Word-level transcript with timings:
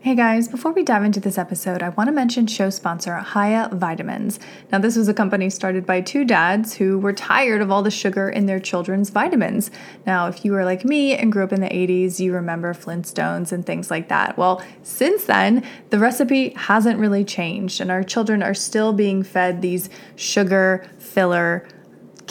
Hey 0.00 0.14
guys, 0.14 0.46
before 0.46 0.70
we 0.70 0.84
dive 0.84 1.02
into 1.02 1.18
this 1.18 1.38
episode, 1.38 1.82
I 1.82 1.88
want 1.88 2.06
to 2.06 2.12
mention 2.12 2.46
show 2.46 2.70
sponsor 2.70 3.18
Hiya 3.18 3.70
Vitamins. 3.72 4.38
Now, 4.70 4.78
this 4.78 4.94
was 4.94 5.08
a 5.08 5.12
company 5.12 5.50
started 5.50 5.86
by 5.86 6.02
two 6.02 6.24
dads 6.24 6.74
who 6.74 7.00
were 7.00 7.12
tired 7.12 7.60
of 7.60 7.72
all 7.72 7.82
the 7.82 7.90
sugar 7.90 8.28
in 8.28 8.46
their 8.46 8.60
children's 8.60 9.10
vitamins. 9.10 9.72
Now, 10.06 10.28
if 10.28 10.44
you 10.44 10.52
were 10.52 10.64
like 10.64 10.84
me 10.84 11.16
and 11.16 11.32
grew 11.32 11.42
up 11.42 11.52
in 11.52 11.60
the 11.60 11.68
80s, 11.68 12.20
you 12.20 12.32
remember 12.32 12.74
Flintstones 12.74 13.50
and 13.50 13.66
things 13.66 13.90
like 13.90 14.08
that. 14.08 14.38
Well, 14.38 14.62
since 14.84 15.24
then, 15.24 15.64
the 15.90 15.98
recipe 15.98 16.50
hasn't 16.50 17.00
really 17.00 17.24
changed, 17.24 17.80
and 17.80 17.90
our 17.90 18.04
children 18.04 18.40
are 18.40 18.54
still 18.54 18.92
being 18.92 19.24
fed 19.24 19.62
these 19.62 19.90
sugar 20.14 20.88
filler 20.98 21.66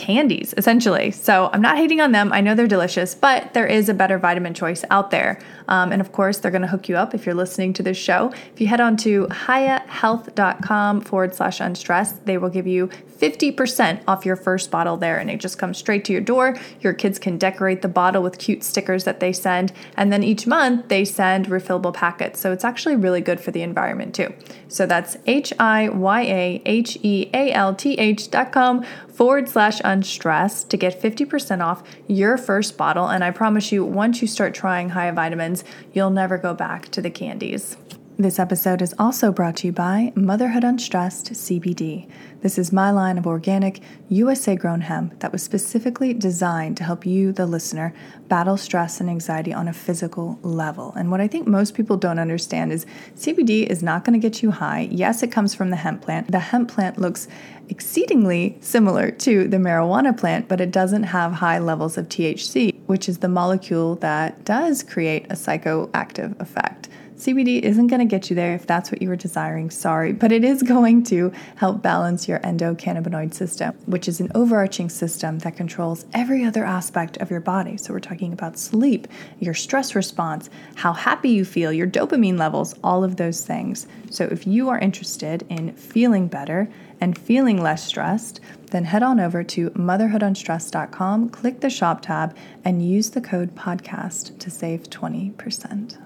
candies, 0.07 0.53
essentially. 0.55 1.11
So 1.11 1.49
I'm 1.51 1.61
not 1.61 1.75
hating 1.75 1.99
on 1.99 2.13
them. 2.13 2.31
I 2.31 2.39
know 2.39 2.55
they're 2.55 2.65
delicious, 2.65 3.13
but 3.13 3.53
there 3.53 3.67
is 3.67 3.89
a 3.89 3.93
better 3.93 4.17
vitamin 4.17 4.53
choice 4.53 4.85
out 4.89 5.11
there. 5.11 5.37
Um, 5.67 5.91
and 5.91 5.99
of 5.99 6.13
course, 6.13 6.37
they're 6.37 6.49
going 6.49 6.61
to 6.61 6.67
hook 6.69 6.87
you 6.87 6.95
up 6.95 7.13
if 7.13 7.25
you're 7.25 7.35
listening 7.35 7.73
to 7.73 7.83
this 7.83 7.97
show. 7.97 8.31
If 8.53 8.61
you 8.61 8.67
head 8.67 8.79
on 8.79 8.95
to 8.97 9.27
hiyahealth.com 9.27 11.01
forward 11.01 11.35
slash 11.35 11.59
unstressed, 11.59 12.25
they 12.25 12.37
will 12.37 12.47
give 12.47 12.65
you 12.65 12.87
50% 12.87 14.01
off 14.07 14.25
your 14.25 14.37
first 14.37 14.71
bottle 14.71 14.95
there. 14.95 15.17
And 15.17 15.29
it 15.29 15.41
just 15.41 15.57
comes 15.57 15.77
straight 15.77 16.05
to 16.05 16.13
your 16.13 16.21
door. 16.21 16.57
Your 16.79 16.93
kids 16.93 17.19
can 17.19 17.37
decorate 17.37 17.81
the 17.81 17.89
bottle 17.89 18.23
with 18.23 18.37
cute 18.37 18.63
stickers 18.63 19.03
that 19.03 19.19
they 19.19 19.33
send. 19.33 19.73
And 19.97 20.13
then 20.13 20.23
each 20.23 20.47
month 20.47 20.87
they 20.87 21.03
send 21.03 21.47
refillable 21.47 21.93
packets. 21.93 22.39
So 22.39 22.53
it's 22.53 22.63
actually 22.63 22.95
really 22.95 23.19
good 23.19 23.41
for 23.41 23.51
the 23.51 23.61
environment 23.61 24.15
too. 24.15 24.33
So 24.69 24.85
that's 24.85 25.17
H 25.25 25.51
I 25.59 25.89
Y 25.89 26.21
A 26.21 26.61
H 26.65 26.97
E 27.03 27.29
A 27.33 27.51
L 27.51 27.75
T 27.75 27.95
H 27.95 28.31
dot 28.31 28.53
com 28.53 28.85
forward 29.17 29.49
slash 29.49 29.81
unstressed 29.83 30.69
to 30.69 30.77
get 30.77 31.01
50% 31.01 31.59
off 31.59 31.81
your 32.05 32.37
first 32.37 32.77
bottle. 32.77 33.07
And 33.07 33.23
I 33.23 33.31
promise 33.31 33.71
you, 33.71 33.83
once 33.83 34.21
you 34.21 34.27
start 34.27 34.53
trying 34.53 34.91
Hiya 34.91 35.13
Vitamins, 35.13 35.63
you'll 35.91 36.11
never 36.11 36.37
go 36.37 36.53
back 36.53 36.89
to 36.89 37.01
the 37.01 37.09
candies. 37.09 37.77
This 38.19 38.37
episode 38.37 38.83
is 38.83 38.93
also 38.99 39.31
brought 39.31 39.55
to 39.57 39.67
you 39.67 39.73
by 39.73 40.13
Motherhood 40.13 40.63
Unstressed 40.63 41.33
CBD. 41.33 42.07
This 42.41 42.59
is 42.59 42.71
my 42.71 42.91
line 42.91 43.17
of 43.17 43.25
organic, 43.25 43.81
USA 44.09 44.55
grown 44.55 44.81
hemp 44.81 45.19
that 45.19 45.31
was 45.31 45.41
specifically 45.41 46.13
designed 46.13 46.77
to 46.77 46.83
help 46.83 47.03
you, 47.03 47.31
the 47.31 47.47
listener, 47.47 47.95
battle 48.27 48.57
stress 48.57 49.01
and 49.01 49.09
anxiety 49.09 49.51
on 49.51 49.67
a 49.67 49.73
physical 49.73 50.37
level. 50.43 50.93
And 50.95 51.09
what 51.09 51.19
I 51.19 51.27
think 51.27 51.47
most 51.47 51.73
people 51.73 51.97
don't 51.97 52.19
understand 52.19 52.71
is 52.71 52.85
CBD 53.15 53.65
is 53.65 53.81
not 53.81 54.05
going 54.05 54.19
to 54.19 54.29
get 54.29 54.43
you 54.43 54.51
high. 54.51 54.87
Yes, 54.91 55.23
it 55.23 55.31
comes 55.31 55.55
from 55.55 55.71
the 55.71 55.77
hemp 55.77 56.03
plant. 56.03 56.31
The 56.31 56.39
hemp 56.39 56.69
plant 56.69 56.99
looks 56.99 57.27
exceedingly 57.69 58.57
similar 58.61 59.09
to 59.11 59.47
the 59.47 59.57
marijuana 59.57 60.15
plant, 60.15 60.47
but 60.47 60.61
it 60.61 60.71
doesn't 60.71 61.03
have 61.03 61.33
high 61.33 61.57
levels 61.57 61.97
of 61.97 62.07
THC, 62.07 62.79
which 62.85 63.09
is 63.09 63.17
the 63.17 63.27
molecule 63.27 63.95
that 63.95 64.45
does 64.45 64.83
create 64.83 65.25
a 65.25 65.35
psychoactive 65.35 66.39
effect. 66.39 66.87
CBD 67.17 67.61
isn't 67.61 67.87
going 67.87 67.99
to 67.99 68.05
get 68.05 68.29
you 68.29 68.35
there 68.35 68.53
if 68.53 68.67
that's 68.67 68.91
what 68.91 69.01
you 69.01 69.09
were 69.09 69.15
desiring, 69.15 69.71
sorry, 69.71 70.13
but 70.13 70.31
it 70.31 70.43
is 70.43 70.61
going 70.77 71.01
to 71.05 71.31
help 71.55 71.81
balance 71.81 72.27
your 72.27 72.37
endocannabinoid 72.39 73.33
system, 73.33 73.75
which 73.87 74.07
is 74.07 74.19
an 74.19 74.31
overarching 74.35 74.87
system 74.87 75.39
that 75.39 75.57
controls 75.57 76.05
every 76.13 76.43
other 76.43 76.63
aspect 76.63 77.17
of 77.17 77.31
your 77.31 77.39
body. 77.39 77.75
So 77.75 77.91
we're 77.91 78.01
talking 78.01 78.33
about 78.33 78.59
sleep, 78.59 79.07
your 79.39 79.55
stress 79.55 79.95
response, 79.95 80.51
how 80.75 80.93
happy 80.93 81.29
you 81.29 81.43
feel, 81.43 81.73
your 81.73 81.87
dopamine 81.87 82.37
levels, 82.37 82.75
all 82.83 83.03
of 83.03 83.15
those 83.15 83.43
things. 83.43 83.87
So 84.11 84.25
if 84.25 84.45
you 84.45 84.69
are 84.69 84.77
interested 84.77 85.43
in 85.49 85.73
feeling 85.73 86.27
better, 86.27 86.69
and 86.99 87.15
feeling 87.15 87.61
less 87.61 87.85
stressed, 87.85 88.39
then 88.71 88.85
head 88.85 89.03
on 89.03 89.19
over 89.19 89.43
to 89.43 89.69
motherhoodunstressed.com, 89.71 91.29
click 91.29 91.59
the 91.59 91.69
shop 91.69 92.01
tab, 92.01 92.35
and 92.65 92.87
use 92.87 93.11
the 93.11 93.21
code 93.21 93.55
podcast 93.55 94.37
to 94.39 94.49
save 94.49 94.83
20%. 94.83 95.97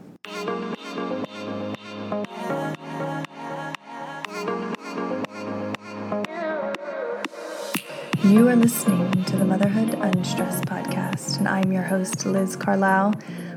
You 8.24 8.50
are 8.50 8.56
listening 8.56 9.24
to 9.26 9.36
the 9.36 9.46
Motherhood 9.46 9.96
Unstressed 9.96 10.66
podcast, 10.66 11.40
and 11.40 11.48
I'm 11.48 11.72
your 11.72 11.82
host, 11.82 12.24
Liz 12.24 12.56
Carlisle. 12.56 13.16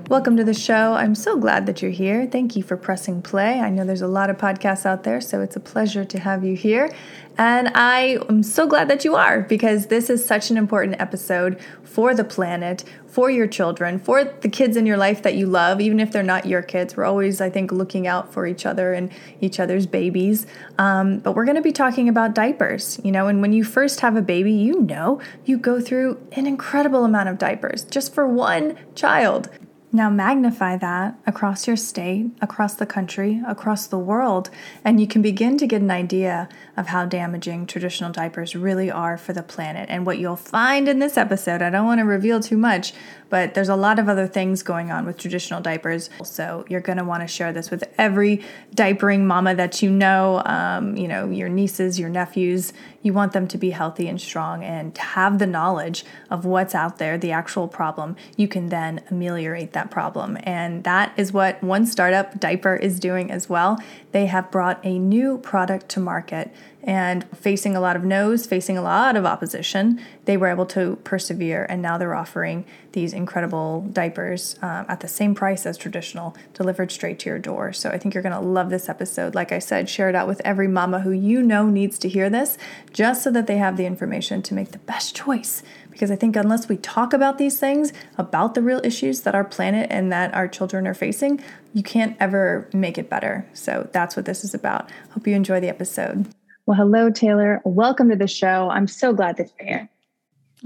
Welcome 0.09 0.37
to 0.37 0.44
the 0.44 0.53
show. 0.53 0.92
I'm 0.92 1.15
so 1.15 1.38
glad 1.38 1.65
that 1.65 1.81
you're 1.81 1.91
here. 1.91 2.26
Thank 2.26 2.56
you 2.56 2.62
for 2.62 2.76
pressing 2.76 3.22
play. 3.22 3.59
I 3.60 3.70
know 3.70 3.87
there's 3.87 4.03
a 4.03 4.06
lot 4.06 4.28
of 4.28 4.37
podcasts 4.37 4.84
out 4.84 5.03
there, 5.03 5.19
so 5.19 5.41
it's 5.41 5.56
a 5.56 5.60
pleasure 5.60 6.04
to 6.04 6.19
have 6.20 6.44
you 6.44 6.54
here. 6.54 6.94
And 7.38 7.70
I 7.75 8.19
am 8.28 8.43
so 8.43 8.66
glad 8.66 8.88
that 8.88 9.06
you 9.06 9.16
are 9.16 9.41
because 9.41 9.87
this 9.87 10.10
is 10.10 10.25
such 10.25 10.50
an 10.50 10.59
important 10.59 11.00
episode 11.00 11.59
for 11.82 12.14
the 12.14 12.22
planet, 12.22 12.84
for 13.06 13.31
your 13.31 13.47
children, 13.47 13.98
for 13.98 14.25
the 14.25 14.48
kids 14.48 14.76
in 14.76 14.84
your 14.84 14.98
life 14.98 15.22
that 15.22 15.37
you 15.37 15.47
love, 15.47 15.81
even 15.81 15.98
if 15.98 16.12
they're 16.12 16.22
not 16.22 16.44
your 16.44 16.60
kids. 16.60 16.98
We're 16.98 17.04
always, 17.04 17.41
I 17.41 17.48
think, 17.48 17.72
looking 17.72 18.06
out 18.06 18.31
for 18.31 18.47
each 18.47 18.66
other 18.66 18.93
and 18.93 19.10
each 19.41 19.59
other's 19.59 19.87
babies. 19.87 20.47
Um, 20.76 21.20
but 21.20 21.32
we're 21.32 21.47
going 21.47 21.56
to 21.56 21.62
be 21.62 21.72
talking 21.72 22.10
about 22.10 22.34
diapers, 22.34 23.00
you 23.03 23.10
know, 23.10 23.26
and 23.26 23.41
when 23.41 23.54
you 23.54 23.64
first 23.64 24.00
have 24.00 24.16
a 24.16 24.22
baby, 24.22 24.53
you 24.53 24.82
know, 24.82 25.19
you 25.47 25.56
go 25.56 25.81
through 25.81 26.20
an 26.32 26.47
incredible 26.47 27.04
amount 27.04 27.31
of 27.31 27.38
diapers 27.38 27.84
just 27.84 28.12
for 28.12 28.28
one 28.28 28.76
child. 28.94 29.48
Now 29.94 30.10
magnify 30.10 30.78
that 30.78 31.16
across 31.25 31.69
your 31.69 31.77
state, 31.77 32.27
across 32.43 32.75
the 32.75 32.84
country, 32.84 33.41
across 33.47 33.87
the 33.87 33.97
world, 33.97 34.50
and 34.82 35.00
you 35.00 35.06
can 35.06 35.22
begin 35.22 35.56
to 35.59 35.69
get 35.69 35.82
an 35.82 35.91
idea 35.93 36.49
of 36.77 36.88
how 36.88 37.05
damaging 37.05 37.66
traditional 37.66 38.10
diapers 38.10 38.56
really 38.56 38.91
are 38.91 39.16
for 39.16 39.32
the 39.32 39.44
planet. 39.44 39.88
And 39.88 40.05
what 40.05 40.19
you'll 40.19 40.34
find 40.34 40.88
in 40.88 40.99
this 40.99 41.16
episode, 41.16 41.62
I 41.62 41.71
don't 41.71 41.87
want 41.87 42.00
to 42.00 42.05
reveal 42.05 42.41
too 42.41 42.56
much, 42.56 42.93
but 43.31 43.55
there's 43.55 43.69
a 43.69 43.77
lot 43.77 44.00
of 44.00 44.09
other 44.09 44.27
things 44.27 44.65
going 44.65 44.91
on 44.91 45.06
with 45.06 45.16
traditional 45.16 45.60
diapers. 45.60 46.11
So 46.25 46.65
you're 46.69 46.81
going 46.81 46.99
to 46.99 47.05
want 47.05 47.22
to 47.22 47.28
share 47.28 47.53
this 47.53 47.71
with 47.71 47.84
every 47.97 48.43
diapering 48.75 49.21
mama 49.26 49.55
that 49.55 49.81
you 49.81 49.91
know, 49.91 50.43
um, 50.44 50.97
you 50.97 51.06
know, 51.06 51.31
your 51.31 51.49
nieces, 51.49 52.00
your 52.00 52.09
nephews. 52.09 52.72
You 53.04 53.12
want 53.12 53.34
them 53.34 53.47
to 53.48 53.59
be 53.59 53.70
healthy 53.70 54.09
and 54.09 54.19
strong 54.19 54.65
and 54.65 54.97
have 54.97 55.38
the 55.38 55.47
knowledge 55.47 56.06
of 56.31 56.47
what's 56.47 56.75
out 56.75 56.97
there, 56.97 57.19
the 57.19 57.32
actual 57.32 57.69
problem. 57.69 58.16
You 58.37 58.48
can 58.48 58.70
then 58.70 59.03
ameliorate 59.10 59.75
that 59.75 59.91
problem. 59.91 60.38
And 60.42 60.82
that 60.84 61.12
is 61.19 61.31
what 61.31 61.62
one 61.62 61.84
startup, 61.84 62.41
Dyper, 62.41 62.81
is 62.81 62.98
doing 62.98 63.31
as 63.31 63.47
well. 63.47 63.78
They 64.12 64.25
have 64.26 64.50
brought 64.50 64.81
a 64.82 64.98
new 64.98 65.37
product 65.37 65.91
to 65.91 66.00
market 66.00 66.50
and 66.86 67.24
facing 67.36 67.74
a 67.74 67.80
lot 67.80 67.96
of 67.96 68.04
no's, 68.04 68.46
facing 68.46 68.76
a 68.76 68.82
lot 68.82 69.16
of 69.16 69.24
opposition, 69.24 70.00
they 70.26 70.36
were 70.36 70.48
able 70.48 70.66
to 70.66 70.96
persevere. 71.04 71.66
And 71.68 71.80
now 71.80 71.96
they're 71.96 72.14
offering 72.14 72.66
these 72.92 73.12
incredible 73.12 73.88
diapers 73.92 74.56
um, 74.62 74.84
at 74.88 75.00
the 75.00 75.08
same 75.08 75.34
price 75.34 75.66
as 75.66 75.78
traditional, 75.78 76.36
delivered 76.52 76.92
straight 76.92 77.18
to 77.20 77.30
your 77.30 77.38
door. 77.38 77.72
So 77.72 77.90
I 77.90 77.98
think 77.98 78.14
you're 78.14 78.22
going 78.22 78.34
to 78.34 78.40
love 78.40 78.70
this 78.70 78.88
episode. 78.88 79.34
Like 79.34 79.50
I 79.50 79.58
said, 79.58 79.88
share 79.88 80.08
it 80.08 80.14
out 80.14 80.28
with 80.28 80.42
every 80.44 80.68
mama 80.68 81.00
who 81.00 81.10
you 81.10 81.42
know 81.42 81.68
needs 81.68 81.98
to 82.00 82.08
hear 82.08 82.28
this, 82.28 82.58
just 82.92 83.22
so 83.22 83.30
that 83.30 83.46
they 83.46 83.56
have 83.56 83.76
the 83.76 83.86
information 83.86 84.42
to 84.42 84.54
make 84.54 84.72
the 84.72 84.78
best 84.78 85.16
choice. 85.16 85.62
Because 85.90 86.10
I 86.10 86.16
think 86.16 86.36
unless 86.36 86.68
we 86.68 86.76
talk 86.76 87.12
about 87.12 87.38
these 87.38 87.58
things, 87.58 87.92
about 88.18 88.54
the 88.54 88.62
real 88.62 88.80
issues 88.84 89.22
that 89.22 89.34
our 89.34 89.44
planet 89.44 89.86
and 89.90 90.12
that 90.12 90.34
our 90.34 90.48
children 90.48 90.86
are 90.86 90.94
facing, 90.94 91.42
you 91.72 91.82
can't 91.82 92.16
ever 92.20 92.68
make 92.72 92.98
it 92.98 93.08
better. 93.08 93.48
So 93.54 93.88
that's 93.92 94.16
what 94.16 94.26
this 94.26 94.44
is 94.44 94.54
about. 94.54 94.90
Hope 95.10 95.26
you 95.26 95.34
enjoy 95.34 95.60
the 95.60 95.69
episode. 95.69 96.28
Well, 96.66 96.76
hello, 96.78 97.11
Taylor. 97.11 97.61
Welcome 97.64 98.08
to 98.08 98.16
the 98.16 98.26
show. 98.26 98.70
I'm 98.70 98.87
so 98.87 99.12
glad 99.12 99.37
that 99.37 99.50
you're 99.58 99.69
here. 99.69 99.88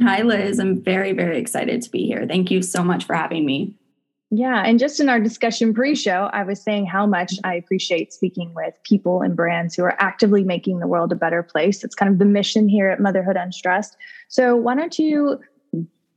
Hi, 0.00 0.22
Liz. 0.22 0.60
I'm 0.60 0.80
very, 0.80 1.12
very 1.12 1.38
excited 1.38 1.82
to 1.82 1.90
be 1.90 2.06
here. 2.06 2.24
Thank 2.24 2.52
you 2.52 2.62
so 2.62 2.84
much 2.84 3.04
for 3.04 3.16
having 3.16 3.44
me. 3.44 3.74
Yeah. 4.30 4.62
And 4.64 4.78
just 4.78 5.00
in 5.00 5.08
our 5.08 5.18
discussion 5.18 5.74
pre 5.74 5.96
show, 5.96 6.30
I 6.32 6.44
was 6.44 6.62
saying 6.62 6.86
how 6.86 7.04
much 7.04 7.34
I 7.42 7.54
appreciate 7.54 8.12
speaking 8.12 8.52
with 8.54 8.74
people 8.84 9.22
and 9.22 9.34
brands 9.34 9.74
who 9.74 9.82
are 9.82 9.96
actively 9.98 10.44
making 10.44 10.78
the 10.78 10.86
world 10.86 11.10
a 11.10 11.16
better 11.16 11.42
place. 11.42 11.82
It's 11.82 11.96
kind 11.96 12.12
of 12.12 12.18
the 12.18 12.26
mission 12.26 12.68
here 12.68 12.90
at 12.90 13.00
Motherhood 13.00 13.36
Unstressed. 13.36 13.96
So, 14.28 14.54
why 14.54 14.76
don't 14.76 14.96
you 14.98 15.40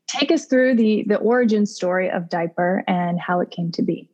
take 0.08 0.30
us 0.30 0.46
through 0.46 0.76
the, 0.76 1.06
the 1.08 1.18
origin 1.18 1.66
story 1.66 2.10
of 2.10 2.24
Dyper 2.24 2.84
and 2.86 3.20
how 3.20 3.40
it 3.40 3.50
came 3.50 3.72
to 3.72 3.82
be? 3.82 4.10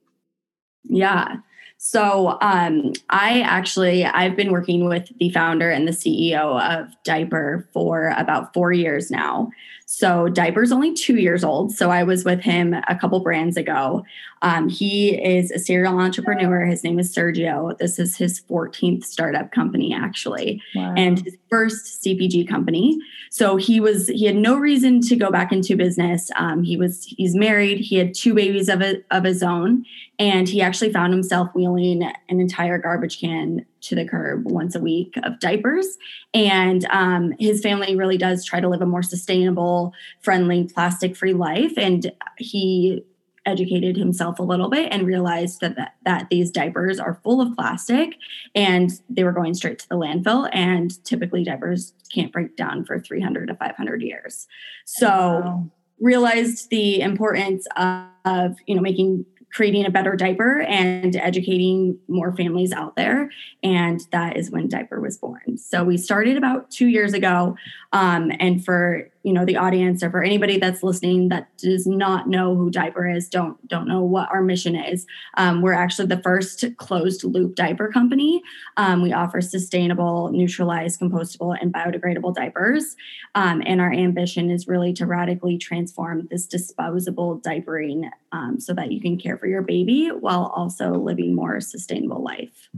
Yeah. 0.84 1.38
So 1.78 2.38
um, 2.42 2.94
I 3.10 3.42
actually 3.42 4.04
I've 4.04 4.36
been 4.36 4.52
working 4.52 4.86
with 4.86 5.12
the 5.20 5.30
founder 5.30 5.70
and 5.70 5.88
the 5.88 5.92
CEO 5.92 6.60
of 6.60 6.90
Dyper 7.06 7.72
for 7.72 8.14
about 8.18 8.54
four 8.54 8.74
years 8.74 9.12
now. 9.12 9.52
So 9.90 10.28
Dyper's 10.28 10.74
only 10.74 10.94
two 10.94 11.16
years 11.16 11.46
old. 11.46 11.72
So 11.72 11.90
I 11.90 12.04
was 12.04 12.26
with 12.26 12.42
him 12.42 12.76
a 12.90 12.96
couple 13.00 13.22
brands 13.22 13.56
ago. 13.56 14.04
Um, 14.42 14.68
he 14.68 15.16
is 15.16 15.50
a 15.50 15.60
serial 15.60 15.98
entrepreneur. 15.98 16.66
His 16.66 16.84
name 16.84 17.00
is 17.00 17.16
Sergio. 17.16 17.76
This 17.78 17.98
is 17.98 18.18
his 18.18 18.42
14th 18.50 19.06
startup 19.06 19.54
company, 19.54 19.94
actually, 19.94 20.62
wow. 20.76 20.94
and 20.98 21.24
his 21.24 21.38
first 21.50 22.04
CPG 22.04 22.50
company. 22.50 23.00
So 23.30 23.56
he 23.56 23.80
was 23.80 24.08
he 24.10 24.26
had 24.26 24.36
no 24.36 24.58
reason 24.58 25.00
to 25.02 25.16
go 25.16 25.32
back 25.32 25.54
into 25.54 25.78
business. 25.78 26.30
Um, 26.36 26.64
he 26.64 26.76
was 26.76 27.06
he's 27.06 27.34
married. 27.34 27.80
He 27.80 27.96
had 27.96 28.14
two 28.14 28.34
babies 28.34 28.68
of 28.68 28.82
a, 28.82 29.02
of 29.10 29.24
his 29.24 29.42
own, 29.42 29.86
and 30.20 30.50
he 30.50 30.62
actually 30.62 30.92
found 30.92 31.14
himself 31.14 31.50
wheeling 31.56 32.04
an 32.04 32.42
entire 32.42 32.78
garbage 32.78 33.22
can 33.22 33.66
to 33.88 33.96
the 33.96 34.06
curb 34.06 34.44
once 34.46 34.76
a 34.76 34.80
week 34.80 35.16
of 35.24 35.40
diapers. 35.40 35.98
And 36.34 36.86
um, 36.86 37.34
his 37.40 37.62
family 37.62 37.96
really 37.96 38.18
does 38.18 38.46
try 38.46 38.60
to 38.60 38.68
live 38.68 38.82
a 38.82 38.86
more 38.86 39.04
sustainable, 39.04 39.94
friendly, 40.22 40.70
plastic 40.74 41.16
free 41.16 41.34
life. 41.34 41.74
And 41.78 42.12
he 42.38 43.04
educated 43.46 43.96
himself 43.96 44.40
a 44.40 44.44
little 44.44 44.70
bit 44.70 44.92
and 44.92 45.08
realized 45.08 45.62
that, 45.62 45.78
that, 45.78 45.96
that 46.04 46.28
these 46.30 46.52
diapers 46.52 47.00
are 47.00 47.20
full 47.24 47.40
of 47.40 47.56
plastic 47.56 48.16
and 48.54 48.92
they 49.10 49.24
were 49.24 49.32
going 49.32 49.54
straight 49.54 49.80
to 49.80 49.88
the 49.88 49.96
landfill 49.96 50.50
and 50.52 51.04
typically 51.06 51.46
diapers 51.46 51.94
can't 52.14 52.34
break 52.34 52.58
down 52.58 52.84
for 52.84 53.00
300 53.00 53.48
to 53.48 53.56
500 53.56 54.02
years 54.02 54.48
so 54.84 55.08
wow. 55.08 55.72
realized 56.02 56.70
the 56.70 57.00
importance 57.00 57.66
of, 57.78 58.06
of 58.26 58.58
you 58.66 58.76
know 58.76 58.82
making 58.82 59.26
creating 59.58 59.88
a 59.88 59.90
better 59.90 60.16
diaper 60.16 60.62
and 60.62 61.16
educating 61.16 61.98
more 62.08 62.32
families 62.36 62.72
out 62.72 62.96
there. 62.96 63.28
And 63.64 64.00
that 64.12 64.38
is 64.38 64.52
when 64.52 64.70
Dyper 64.70 65.02
was 65.02 65.18
born. 65.18 65.58
So 65.58 65.84
we 65.84 65.98
started 65.98 66.38
about 66.38 66.70
two 66.70 66.86
years 66.86 67.12
ago. 67.14 67.58
Um, 67.92 68.32
and 68.40 68.64
for 68.64 69.10
you 69.24 69.34
know 69.34 69.46
the 69.46 69.58
audience 69.58 70.04
or 70.04 70.10
for 70.10 70.24
anybody 70.24 70.58
that's 70.58 70.84
listening 70.84 71.30
that 71.30 71.50
does 71.58 71.86
not 71.86 72.28
know 72.28 72.56
who 72.56 72.72
Dyper 72.72 73.16
is 73.16 73.28
don't 73.28 73.66
don't 73.68 73.88
know 73.88 74.02
what 74.02 74.30
our 74.32 74.42
mission 74.42 74.76
is 74.76 75.06
um, 75.38 75.62
we're 75.62 75.74
actually 75.74 76.08
the 76.08 76.22
first 76.22 76.66
closed 76.78 77.24
loop 77.24 77.56
diaper 77.56 77.90
company. 77.90 78.42
Um, 78.78 79.02
we 79.02 79.14
offer 79.14 79.42
sustainable 79.42 80.32
neutralized 80.32 81.00
compostable 81.00 81.58
and 81.60 81.74
biodegradable 81.74 82.36
diapers. 82.36 82.96
Um, 83.36 83.62
and 83.66 83.82
our 83.82 83.92
ambition 83.92 84.50
is 84.50 84.68
really 84.68 84.94
to 84.94 85.06
radically 85.06 85.58
transform 85.58 86.28
this 86.30 86.46
disposable 86.46 87.40
diapering 87.40 88.10
um, 88.32 88.60
so 88.60 88.74
that 88.74 88.92
you 88.92 89.02
can 89.02 89.18
care 89.18 89.38
for 89.38 89.48
your 89.48 89.62
baby 89.62 90.08
while 90.08 90.52
also 90.56 90.92
living 90.92 91.36
more 91.36 91.60
sustainable 91.62 92.24
life 92.24 92.70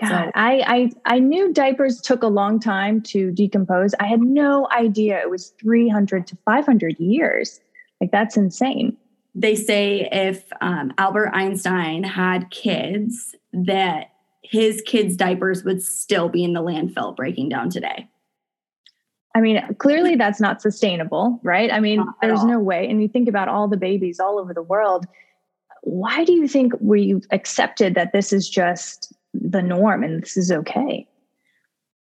God, 0.00 0.08
so, 0.08 0.30
I, 0.34 0.90
I 1.06 1.14
I 1.14 1.18
knew 1.20 1.52
diapers 1.52 2.00
took 2.00 2.22
a 2.22 2.28
long 2.28 2.58
time 2.58 3.00
to 3.02 3.30
decompose. 3.30 3.94
I 4.00 4.06
had 4.06 4.20
no 4.20 4.68
idea 4.72 5.20
it 5.20 5.30
was 5.30 5.50
300 5.60 6.26
to 6.26 6.36
500 6.44 6.98
years. 6.98 7.60
Like 8.00 8.10
that's 8.10 8.36
insane. 8.36 8.96
They 9.36 9.54
say 9.54 10.08
if 10.10 10.44
um, 10.60 10.92
Albert 10.98 11.30
Einstein 11.32 12.02
had 12.02 12.50
kids, 12.50 13.34
that 13.52 14.10
his 14.42 14.82
kids' 14.82 15.16
diapers 15.16 15.64
would 15.64 15.82
still 15.82 16.28
be 16.28 16.44
in 16.44 16.52
the 16.52 16.62
landfill 16.62 17.16
breaking 17.16 17.48
down 17.48 17.70
today. 17.70 18.08
I 19.34 19.40
mean, 19.40 19.60
clearly 19.78 20.14
that's 20.14 20.40
not 20.40 20.62
sustainable, 20.62 21.40
right? 21.42 21.72
I 21.72 21.80
mean, 21.80 22.04
there's 22.20 22.44
no 22.44 22.60
way. 22.60 22.88
And 22.88 23.02
you 23.02 23.08
think 23.08 23.28
about 23.28 23.48
all 23.48 23.66
the 23.66 23.76
babies 23.76 24.20
all 24.20 24.38
over 24.38 24.54
the 24.54 24.62
world. 24.62 25.06
Why 25.82 26.24
do 26.24 26.32
you 26.32 26.46
think 26.46 26.72
we've 26.80 27.26
accepted 27.32 27.96
that 27.96 28.12
this 28.12 28.32
is 28.32 28.48
just 28.48 29.12
the 29.34 29.62
norm 29.62 30.02
and 30.02 30.22
this 30.22 30.36
is 30.36 30.50
okay? 30.50 31.06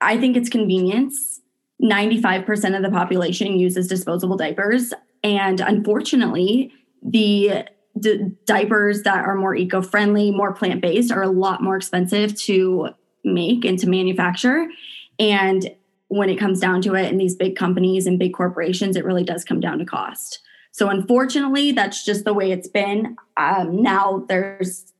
I 0.00 0.18
think 0.18 0.36
it's 0.36 0.48
convenience. 0.48 1.40
95% 1.82 2.76
of 2.76 2.82
the 2.82 2.90
population 2.90 3.58
uses 3.58 3.88
disposable 3.88 4.36
diapers. 4.36 4.94
And 5.22 5.60
unfortunately, 5.60 6.72
the 7.02 7.64
d- 7.98 8.30
diapers 8.44 9.02
that 9.02 9.24
are 9.24 9.34
more 9.34 9.54
eco 9.54 9.82
friendly, 9.82 10.30
more 10.30 10.54
plant 10.54 10.80
based, 10.80 11.12
are 11.12 11.22
a 11.22 11.28
lot 11.28 11.62
more 11.62 11.76
expensive 11.76 12.34
to 12.42 12.90
make 13.24 13.64
and 13.64 13.78
to 13.78 13.88
manufacture. 13.88 14.68
And 15.18 15.70
when 16.08 16.30
it 16.30 16.36
comes 16.36 16.60
down 16.60 16.82
to 16.82 16.94
it, 16.94 17.10
in 17.10 17.18
these 17.18 17.34
big 17.34 17.56
companies 17.56 18.06
and 18.06 18.18
big 18.18 18.32
corporations, 18.32 18.96
it 18.96 19.04
really 19.04 19.24
does 19.24 19.44
come 19.44 19.60
down 19.60 19.78
to 19.78 19.84
cost. 19.84 20.40
So, 20.70 20.88
unfortunately, 20.88 21.72
that's 21.72 22.04
just 22.04 22.24
the 22.24 22.34
way 22.34 22.52
it's 22.52 22.68
been. 22.68 23.16
Um, 23.36 23.82
now, 23.82 24.24
there's 24.28 24.92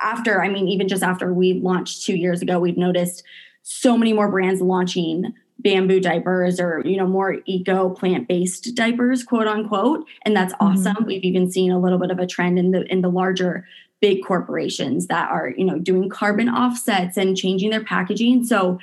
after, 0.00 0.42
I 0.42 0.48
mean, 0.48 0.68
even 0.68 0.88
just 0.88 1.02
after 1.02 1.32
we 1.32 1.54
launched 1.54 2.04
two 2.04 2.16
years 2.16 2.42
ago, 2.42 2.58
we've 2.58 2.76
noticed 2.76 3.22
so 3.62 3.98
many 3.98 4.12
more 4.12 4.30
brands 4.30 4.60
launching 4.60 5.34
bamboo 5.60 6.00
diapers 6.00 6.60
or 6.60 6.82
you 6.84 6.96
know 6.96 7.06
more 7.06 7.38
eco 7.46 7.90
plant-based 7.90 8.74
diapers 8.74 9.24
quote 9.24 9.48
unquote 9.48 10.06
and 10.22 10.36
that's 10.36 10.54
mm-hmm. 10.54 10.66
awesome 10.66 10.94
mm-hmm. 10.94 11.06
we've 11.06 11.24
even 11.24 11.50
seen 11.50 11.72
a 11.72 11.80
little 11.80 11.98
bit 11.98 12.10
of 12.10 12.18
a 12.18 12.26
trend 12.26 12.58
in 12.58 12.70
the 12.70 12.84
in 12.92 13.02
the 13.02 13.10
larger 13.10 13.66
big 14.00 14.24
corporations 14.24 15.08
that 15.08 15.28
are 15.30 15.52
you 15.56 15.64
know 15.64 15.78
doing 15.78 16.08
carbon 16.08 16.48
offsets 16.48 17.16
and 17.16 17.36
changing 17.36 17.70
their 17.70 17.82
packaging 17.82 18.44
so 18.44 18.78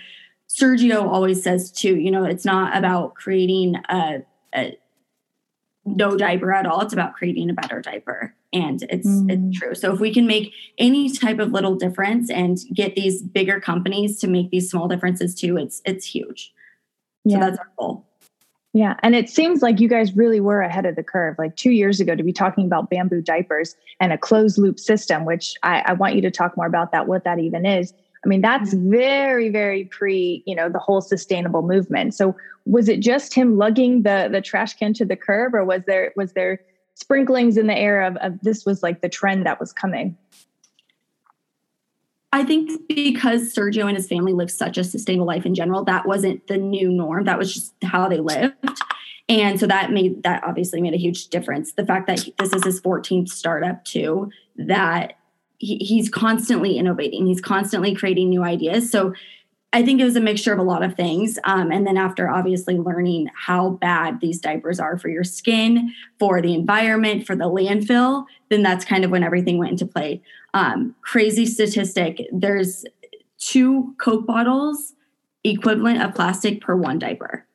sergio 0.49 1.03
always 1.03 1.41
says 1.41 1.71
too 1.71 1.95
you 1.95 2.11
know 2.11 2.25
it's 2.25 2.45
not 2.45 2.75
about 2.75 3.15
creating 3.15 3.75
a, 3.89 4.21
a 4.53 4.77
no 5.85 6.17
diaper 6.17 6.51
at 6.51 6.65
all 6.65 6.81
it's 6.81 6.93
about 6.93 7.13
creating 7.15 7.49
a 7.49 7.53
better 7.53 7.81
diaper 7.81 8.35
and 8.55 8.83
it's 8.89 9.07
mm. 9.07 9.29
it's 9.29 9.59
true 9.59 9.75
so 9.75 9.93
if 9.93 9.99
we 9.99 10.13
can 10.13 10.25
make 10.25 10.51
any 10.77 11.11
type 11.11 11.39
of 11.39 11.51
little 11.51 11.75
difference 11.75 12.29
and 12.31 12.59
get 12.73 12.95
these 12.95 13.21
bigger 13.21 13.59
companies 13.59 14.19
to 14.19 14.27
make 14.27 14.49
these 14.49 14.69
small 14.69 14.87
differences 14.87 15.35
too 15.35 15.57
it's 15.57 15.81
it's 15.85 16.05
huge 16.05 16.53
yeah. 17.25 17.35
so 17.35 17.45
that's 17.45 17.57
our 17.59 17.71
goal 17.77 18.05
yeah 18.73 18.95
and 19.03 19.13
it 19.13 19.29
seems 19.29 19.61
like 19.61 19.79
you 19.79 19.89
guys 19.89 20.15
really 20.15 20.39
were 20.39 20.61
ahead 20.61 20.85
of 20.85 20.95
the 20.95 21.03
curve 21.03 21.35
like 21.37 21.55
two 21.55 21.71
years 21.71 21.99
ago 21.99 22.15
to 22.15 22.23
be 22.23 22.33
talking 22.33 22.65
about 22.65 22.89
bamboo 22.89 23.21
diapers 23.21 23.75
and 23.99 24.13
a 24.13 24.17
closed 24.17 24.57
loop 24.57 24.79
system 24.79 25.25
which 25.25 25.55
i, 25.63 25.83
I 25.85 25.93
want 25.93 26.15
you 26.15 26.21
to 26.21 26.31
talk 26.31 26.55
more 26.55 26.65
about 26.65 26.91
that 26.93 27.07
what 27.07 27.25
that 27.25 27.39
even 27.39 27.65
is 27.65 27.93
I 28.23 28.27
mean, 28.27 28.41
that's 28.41 28.73
mm-hmm. 28.73 28.89
very, 28.89 29.49
very 29.49 29.85
pre, 29.85 30.41
you 30.47 30.55
know, 30.55 30.67
the 30.67 30.79
whole 30.79 30.99
sustainable 30.99 31.61
movement. 31.61 32.15
So 32.15 32.35
was 32.65 32.89
it 32.89 32.99
just 32.99 33.35
him 33.35 33.57
lugging 33.57 34.01
the 34.01 34.27
the 34.31 34.41
trash 34.41 34.73
can 34.73 34.93
to 34.95 35.05
the 35.05 35.15
curb 35.15 35.53
or 35.53 35.63
was 35.63 35.83
there 35.85 36.11
was 36.15 36.33
there 36.33 36.59
sprinklings 36.95 37.57
in 37.57 37.67
the 37.67 37.77
air 37.77 38.01
of, 38.01 38.17
of 38.17 38.39
this 38.41 38.65
was 38.65 38.81
like 38.81 39.01
the 39.01 39.09
trend 39.09 39.45
that 39.45 39.59
was 39.59 39.71
coming? 39.71 40.17
I 42.33 42.43
think 42.43 42.87
because 42.89 43.55
Sergio 43.55 43.87
and 43.87 43.95
his 43.95 44.09
family 44.09 44.33
lived 44.33 44.51
such 44.51 44.77
a 44.77 44.83
sustainable 44.83 45.27
life 45.27 45.45
in 45.45 45.55
general, 45.55 45.85
that 45.85 46.05
wasn't 46.05 46.47
the 46.47 46.57
new 46.57 46.91
norm. 46.91 47.23
That 47.23 47.37
was 47.37 47.53
just 47.53 47.73
how 47.81 48.09
they 48.09 48.19
lived. 48.19 48.55
And 49.29 49.57
so 49.59 49.67
that 49.67 49.91
made 49.91 50.21
that 50.23 50.43
obviously 50.43 50.81
made 50.81 50.93
a 50.93 50.97
huge 50.97 51.29
difference. 51.29 51.73
The 51.73 51.85
fact 51.85 52.07
that 52.07 52.27
this 52.37 52.53
is 52.53 52.63
his 52.63 52.81
14th 52.81 53.29
startup 53.29 53.85
too, 53.85 54.29
that 54.57 55.13
he, 55.57 55.77
he's 55.77 56.09
constantly 56.09 56.77
innovating, 56.77 57.25
he's 57.25 57.41
constantly 57.41 57.95
creating 57.95 58.29
new 58.29 58.43
ideas. 58.43 58.91
So 58.91 59.13
I 59.75 59.83
think 59.83 59.99
it 59.99 60.05
was 60.05 60.15
a 60.15 60.21
mixture 60.21 60.53
of 60.53 60.59
a 60.59 60.63
lot 60.63 60.83
of 60.83 60.95
things. 60.95 61.37
Um, 61.43 61.69
and 61.69 61.85
then 61.85 61.97
after 61.97 62.29
obviously 62.29 62.77
learning 62.77 63.29
how 63.35 63.71
bad 63.71 64.21
these 64.21 64.39
diapers 64.39 64.79
are 64.79 64.97
for 64.97 65.09
your 65.09 65.25
skin, 65.25 65.93
for 66.17 66.41
the 66.41 66.53
environment, 66.53 67.27
for 67.27 67.35
the 67.35 67.43
landfill, 67.43 68.23
then 68.47 68.63
that's 68.63 68.85
kind 68.85 69.03
of 69.03 69.11
when 69.11 69.21
everything 69.21 69.57
went 69.57 69.73
into 69.73 69.85
play. 69.85 70.21
Um, 70.53 70.95
crazy 71.01 71.45
statistic 71.45 72.21
there's 72.31 72.85
two 73.37 73.93
Coke 73.99 74.25
bottles 74.25 74.93
equivalent 75.43 76.01
of 76.01 76.15
plastic 76.15 76.61
per 76.61 76.77
one 76.77 76.97
diaper. 76.97 77.45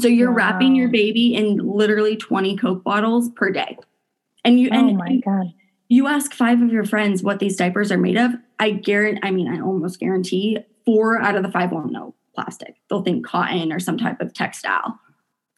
So 0.00 0.08
you're 0.08 0.32
wow. 0.32 0.36
wrapping 0.38 0.74
your 0.74 0.88
baby 0.88 1.32
in 1.32 1.58
literally 1.58 2.16
20 2.16 2.56
Coke 2.56 2.82
bottles 2.82 3.30
per 3.30 3.52
day. 3.52 3.78
And 4.44 4.58
you, 4.58 4.68
oh 4.72 4.78
and, 4.78 4.96
my 4.96 5.20
God. 5.24 5.54
You 5.86 6.08
ask 6.08 6.34
five 6.34 6.60
of 6.60 6.72
your 6.72 6.84
friends 6.84 7.22
what 7.22 7.38
these 7.38 7.54
diapers 7.54 7.92
are 7.92 7.98
made 7.98 8.16
of. 8.16 8.32
I 8.58 8.72
guarantee, 8.72 9.20
I 9.22 9.30
mean, 9.30 9.46
I 9.46 9.60
almost 9.60 10.00
guarantee 10.00 10.58
four 10.86 11.20
out 11.20 11.36
of 11.36 11.42
the 11.42 11.50
five 11.50 11.72
won't 11.72 11.92
know 11.92 12.14
plastic. 12.34 12.76
They'll 12.88 13.02
think 13.02 13.26
cotton 13.26 13.72
or 13.72 13.80
some 13.80 13.98
type 13.98 14.20
of 14.22 14.32
textile. 14.32 14.98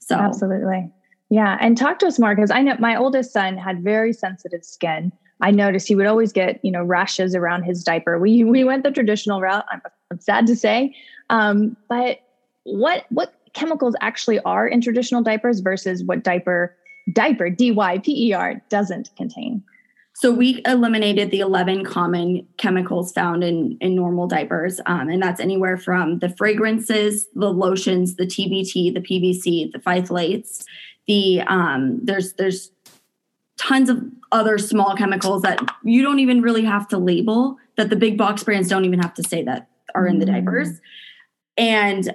So 0.00 0.16
absolutely. 0.16 0.90
Yeah. 1.30 1.58
And 1.60 1.76
talk 1.76 1.98
to 1.98 2.06
us 2.06 2.18
more 2.18 2.34
because 2.34 2.50
I 2.50 2.62
know 2.62 2.76
my 2.78 2.96
oldest 2.96 3.32
son 3.32 3.56
had 3.56 3.84
very 3.84 4.12
sensitive 4.12 4.64
skin. 4.64 5.12
I 5.40 5.50
noticed 5.50 5.86
he 5.86 5.94
would 5.94 6.06
always 6.06 6.32
get, 6.32 6.64
you 6.64 6.72
know, 6.72 6.82
rashes 6.82 7.34
around 7.34 7.62
his 7.62 7.84
diaper. 7.84 8.18
We 8.18 8.42
we 8.42 8.64
went 8.64 8.82
the 8.82 8.90
traditional 8.90 9.40
route. 9.40 9.64
I'm, 9.70 9.80
I'm 10.10 10.20
sad 10.20 10.46
to 10.46 10.56
say, 10.56 10.96
um, 11.30 11.76
but 11.88 12.20
what 12.64 13.04
what 13.10 13.34
chemicals 13.52 13.94
actually 14.00 14.40
are 14.40 14.66
in 14.66 14.80
traditional 14.80 15.22
diapers 15.22 15.60
versus 15.60 16.02
what 16.04 16.24
Dyper 16.24 16.70
Dyper 17.10 17.56
D 17.56 17.70
Y 17.70 17.98
P 17.98 18.28
E 18.28 18.32
R 18.32 18.62
doesn't 18.68 19.10
contain? 19.16 19.62
So 20.20 20.32
we 20.32 20.60
eliminated 20.66 21.30
the 21.30 21.38
11 21.38 21.84
common 21.84 22.44
chemicals 22.56 23.12
found 23.12 23.44
in, 23.44 23.78
in 23.80 23.94
normal 23.94 24.26
diapers. 24.26 24.80
Um, 24.84 25.08
and 25.08 25.22
that's 25.22 25.38
anywhere 25.38 25.76
from 25.76 26.18
the 26.18 26.28
fragrances, 26.28 27.28
the 27.36 27.52
lotions, 27.52 28.16
the 28.16 28.26
TBT, 28.26 28.92
the 28.92 29.00
PVC, 29.00 29.70
the 29.70 29.78
phthalates, 29.78 30.64
the 31.06 31.42
um, 31.42 32.00
there's 32.02 32.32
there's 32.32 32.72
tons 33.58 33.88
of 33.88 34.02
other 34.32 34.58
small 34.58 34.96
chemicals 34.96 35.42
that 35.42 35.60
you 35.84 36.02
don't 36.02 36.18
even 36.18 36.42
really 36.42 36.64
have 36.64 36.88
to 36.88 36.98
label 36.98 37.56
that 37.76 37.88
the 37.88 37.96
big 37.96 38.18
box 38.18 38.42
brands 38.42 38.68
don't 38.68 38.84
even 38.84 38.98
have 38.98 39.14
to 39.14 39.22
say 39.22 39.44
that 39.44 39.68
are 39.94 40.08
in 40.08 40.18
the 40.18 40.26
mm. 40.26 40.32
diapers. 40.32 40.80
And 41.56 42.12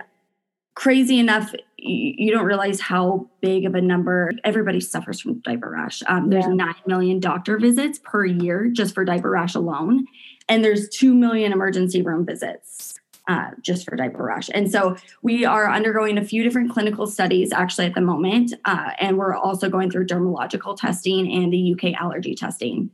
crazy 0.75 1.19
enough, 1.19 1.53
you, 1.83 2.31
don't 2.31 2.45
realize 2.45 2.79
how 2.79 3.29
big 3.41 3.65
of 3.65 3.75
a 3.75 3.81
number 3.81 4.31
everybody 4.43 4.79
suffers 4.79 5.19
from 5.19 5.39
diaper 5.39 5.69
rash. 5.69 6.01
Um, 6.07 6.29
there's 6.29 6.45
yeah. 6.45 6.53
9 6.53 6.75
million 6.87 7.19
doctor 7.19 7.57
visits 7.57 7.99
per 8.03 8.25
year 8.25 8.69
just 8.71 8.93
for 8.93 9.03
diaper 9.03 9.29
rash 9.29 9.55
alone. 9.55 10.05
And 10.47 10.63
there's 10.63 10.89
2 10.89 11.13
million 11.13 11.51
emergency 11.51 12.01
room 12.01 12.25
visits 12.25 12.99
uh, 13.27 13.51
just 13.61 13.85
for 13.85 13.95
diaper 13.95 14.23
rash. 14.23 14.49
And 14.53 14.71
so 14.71 14.95
we 15.21 15.45
are 15.45 15.71
undergoing 15.71 16.17
a 16.17 16.25
few 16.25 16.43
different 16.43 16.71
clinical 16.71 17.07
studies 17.07 17.51
actually 17.51 17.87
at 17.87 17.95
the 17.95 18.01
moment. 18.01 18.53
Uh, 18.65 18.91
and 18.99 19.17
we're 19.17 19.35
also 19.35 19.69
going 19.69 19.89
through 19.89 20.07
dermatological 20.07 20.77
testing 20.77 21.31
and 21.31 21.51
the 21.51 21.73
UK 21.73 21.99
allergy 21.99 22.35
testing. 22.35 22.89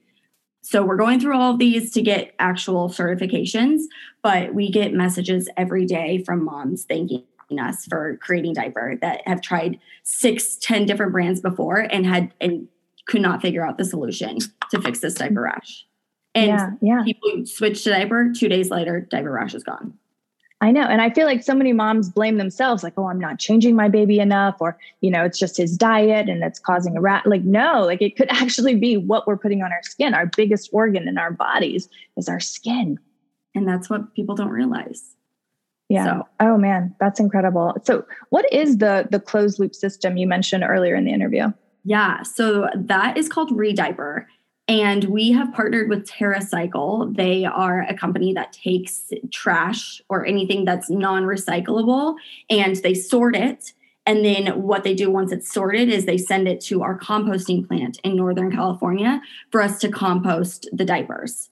So 0.61 0.83
we're 0.83 0.97
going 0.97 1.19
through 1.19 1.35
all 1.35 1.53
of 1.53 1.59
these 1.59 1.91
to 1.93 2.01
get 2.01 2.35
actual 2.37 2.89
certifications, 2.89 3.83
but 4.21 4.53
we 4.53 4.69
get 4.69 4.93
messages 4.93 5.49
every 5.57 5.85
day 5.85 6.21
from 6.23 6.43
moms 6.43 6.83
thanking 6.83 7.23
us 7.57 7.85
for 7.85 8.17
creating 8.17 8.53
Dyper 8.53 8.99
that 8.99 9.21
have 9.25 9.41
tried 9.41 9.79
six, 10.03 10.57
ten 10.57 10.85
different 10.85 11.13
brands 11.13 11.39
before 11.39 11.79
and 11.79 12.05
had 12.05 12.33
and 12.41 12.67
could 13.07 13.21
not 13.21 13.41
figure 13.41 13.65
out 13.65 13.77
the 13.77 13.85
solution 13.85 14.37
to 14.71 14.81
fix 14.81 14.99
this 14.99 15.15
diaper 15.15 15.41
rash. 15.41 15.85
And 16.35 16.49
yeah, 16.49 16.69
yeah. 16.81 17.03
people 17.03 17.45
switch 17.45 17.83
to 17.85 17.91
Dyper, 17.91 18.37
two 18.37 18.49
days 18.49 18.69
later, 18.69 19.07
diaper 19.09 19.31
rash 19.31 19.55
is 19.55 19.63
gone. 19.63 19.93
I 20.61 20.71
know. 20.71 20.83
And 20.83 21.01
I 21.01 21.09
feel 21.09 21.25
like 21.25 21.41
so 21.41 21.55
many 21.55 21.71
moms 21.71 22.09
blame 22.09 22.37
themselves, 22.37 22.83
like, 22.83 22.93
oh, 22.97 23.07
I'm 23.07 23.19
not 23.19 23.39
changing 23.39 23.75
my 23.75 23.87
baby 23.87 24.19
enough, 24.19 24.57
or, 24.59 24.77
you 24.99 25.09
know, 25.09 25.23
it's 25.23 25.39
just 25.39 25.55
his 25.55 25.77
diet 25.77 26.27
and 26.27 26.43
it's 26.43 26.59
causing 26.59 26.97
a 26.97 27.01
rat. 27.01 27.25
Like, 27.25 27.43
no, 27.43 27.81
like 27.85 28.01
it 28.01 28.17
could 28.17 28.27
actually 28.29 28.75
be 28.75 28.97
what 28.97 29.25
we're 29.25 29.37
putting 29.37 29.63
on 29.63 29.71
our 29.71 29.83
skin. 29.83 30.13
Our 30.13 30.25
biggest 30.25 30.69
organ 30.73 31.07
in 31.07 31.17
our 31.17 31.31
bodies 31.31 31.87
is 32.17 32.27
our 32.27 32.41
skin. 32.41 32.99
And 33.55 33.67
that's 33.67 33.89
what 33.89 34.13
people 34.13 34.35
don't 34.35 34.49
realize. 34.49 35.15
Yeah. 35.89 36.05
So. 36.05 36.27
Oh 36.39 36.57
man, 36.57 36.95
that's 36.99 37.19
incredible. 37.19 37.75
So 37.83 38.05
what 38.29 38.51
is 38.53 38.77
the 38.77 39.07
the 39.11 39.19
closed 39.19 39.59
loop 39.59 39.75
system 39.75 40.17
you 40.17 40.27
mentioned 40.27 40.63
earlier 40.63 40.95
in 40.95 41.03
the 41.03 41.11
interview? 41.11 41.51
Yeah. 41.83 42.21
So 42.23 42.69
that 42.75 43.17
is 43.17 43.27
called 43.27 43.51
ReDyper. 43.51 44.25
And 44.67 45.05
we 45.05 45.31
have 45.31 45.51
partnered 45.51 45.89
with 45.89 46.07
TerraCycle. 46.07 47.15
They 47.15 47.43
are 47.43 47.81
a 47.81 47.97
company 47.97 48.33
that 48.33 48.53
takes 48.53 49.11
trash 49.31 49.99
or 50.09 50.27
anything 50.27 50.63
that's 50.63 50.91
non 50.91 51.23
recyclable 51.23 52.15
and 52.51 52.75
they 52.77 52.93
sort 52.93 53.35
it. 53.35 53.73
And 54.05 54.23
then 54.23 54.61
what 54.61 54.83
they 54.83 54.93
do 54.93 55.09
once 55.09 55.31
it's 55.31 55.51
sorted 55.51 55.89
is 55.89 56.05
they 56.05 56.19
send 56.19 56.47
it 56.47 56.61
to 56.61 56.83
our 56.83 56.99
composting 56.99 57.67
plant 57.67 57.99
in 58.03 58.15
Northern 58.15 58.51
California 58.51 59.21
for 59.51 59.61
us 59.61 59.79
to 59.79 59.89
compost 59.89 60.69
the 60.71 60.85
diapers. 60.85 61.49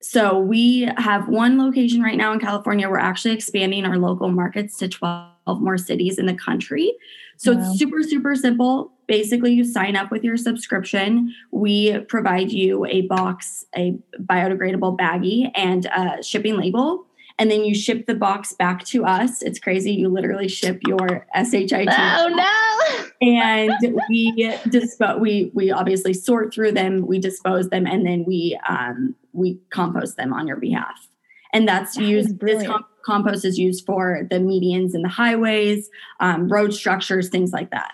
So 0.00 0.38
we 0.38 0.88
have 0.96 1.28
one 1.28 1.58
location 1.58 2.02
right 2.02 2.16
now 2.16 2.32
in 2.32 2.38
California. 2.38 2.88
We're 2.88 2.98
actually 2.98 3.34
expanding 3.34 3.84
our 3.84 3.98
local 3.98 4.28
markets 4.28 4.76
to 4.78 4.88
12 4.88 5.60
more 5.60 5.76
cities 5.76 6.18
in 6.18 6.26
the 6.26 6.34
country. 6.34 6.92
So 7.36 7.52
wow. 7.52 7.60
it's 7.60 7.78
super, 7.78 8.02
super 8.02 8.36
simple. 8.36 8.92
Basically, 9.08 9.52
you 9.52 9.64
sign 9.64 9.96
up 9.96 10.12
with 10.12 10.22
your 10.22 10.36
subscription. 10.36 11.34
We 11.50 11.98
provide 12.00 12.52
you 12.52 12.84
a 12.86 13.02
box, 13.02 13.64
a 13.74 13.98
biodegradable 14.20 14.96
baggie, 14.98 15.50
and 15.54 15.86
a 15.86 16.22
shipping 16.22 16.56
label. 16.56 17.07
And 17.38 17.50
then 17.50 17.64
you 17.64 17.74
ship 17.74 18.06
the 18.06 18.14
box 18.14 18.52
back 18.52 18.84
to 18.86 19.04
us. 19.04 19.42
It's 19.42 19.60
crazy. 19.60 19.92
You 19.92 20.08
literally 20.08 20.48
ship 20.48 20.80
your 20.86 21.26
SHIT. 21.34 21.88
Oh 21.88 22.28
no. 22.28 23.04
and 23.20 23.72
we 24.08 24.56
dispose 24.68 25.20
we 25.20 25.50
we 25.54 25.70
obviously 25.70 26.14
sort 26.14 26.52
through 26.52 26.72
them, 26.72 27.06
we 27.06 27.18
dispose 27.18 27.68
them, 27.68 27.86
and 27.86 28.04
then 28.06 28.24
we 28.26 28.58
um 28.68 29.14
we 29.32 29.60
compost 29.70 30.16
them 30.16 30.32
on 30.32 30.46
your 30.46 30.56
behalf. 30.56 31.08
And 31.52 31.66
that's 31.66 31.96
that 31.96 32.04
used 32.04 32.40
this 32.40 32.66
comp- 32.66 32.86
compost 33.04 33.44
is 33.44 33.58
used 33.58 33.86
for 33.86 34.26
the 34.30 34.36
medians 34.36 34.94
and 34.94 35.04
the 35.04 35.08
highways, 35.08 35.88
um, 36.20 36.48
road 36.48 36.74
structures, 36.74 37.28
things 37.28 37.52
like 37.52 37.70
that. 37.70 37.92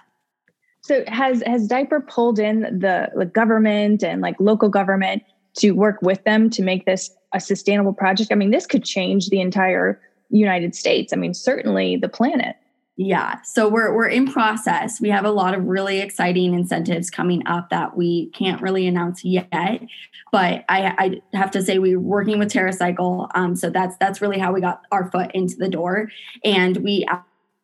So 0.80 1.04
has 1.06 1.42
has 1.46 1.68
Dyper 1.68 2.06
pulled 2.06 2.38
in 2.38 2.60
the, 2.60 3.10
the 3.16 3.24
government 3.24 4.02
and 4.02 4.20
like 4.20 4.36
local 4.38 4.68
government 4.68 5.22
to 5.58 5.72
work 5.72 6.00
with 6.02 6.22
them 6.24 6.50
to 6.50 6.62
make 6.62 6.86
this 6.86 7.10
a 7.32 7.40
sustainable 7.40 7.92
project? 7.92 8.32
I 8.32 8.34
mean, 8.34 8.50
this 8.50 8.66
could 8.66 8.84
change 8.84 9.28
the 9.28 9.40
entire 9.40 10.00
United 10.30 10.74
States. 10.74 11.12
I 11.12 11.16
mean, 11.16 11.34
certainly 11.34 11.96
the 11.96 12.08
planet. 12.08 12.56
Yeah. 12.96 13.40
So 13.42 13.68
we're 13.68 13.92
we're 13.92 14.08
in 14.08 14.30
process. 14.30 15.00
We 15.00 15.10
have 15.10 15.24
a 15.24 15.30
lot 15.30 15.54
of 15.54 15.64
really 15.64 15.98
exciting 15.98 16.54
incentives 16.54 17.10
coming 17.10 17.44
up 17.46 17.70
that 17.70 17.96
we 17.96 18.30
can't 18.30 18.62
really 18.62 18.86
announce 18.86 19.24
yet. 19.24 19.80
But 20.30 20.64
I, 20.68 21.20
I 21.32 21.36
have 21.36 21.50
to 21.52 21.62
say 21.62 21.78
we're 21.78 21.98
working 21.98 22.38
with 22.38 22.52
TerraCycle. 22.52 23.30
Um, 23.34 23.56
so 23.56 23.68
that's 23.68 23.96
that's 23.98 24.20
really 24.20 24.38
how 24.38 24.52
we 24.52 24.60
got 24.60 24.82
our 24.92 25.10
foot 25.10 25.32
into 25.34 25.56
the 25.56 25.68
door. 25.68 26.08
And 26.44 26.76
we 26.78 27.04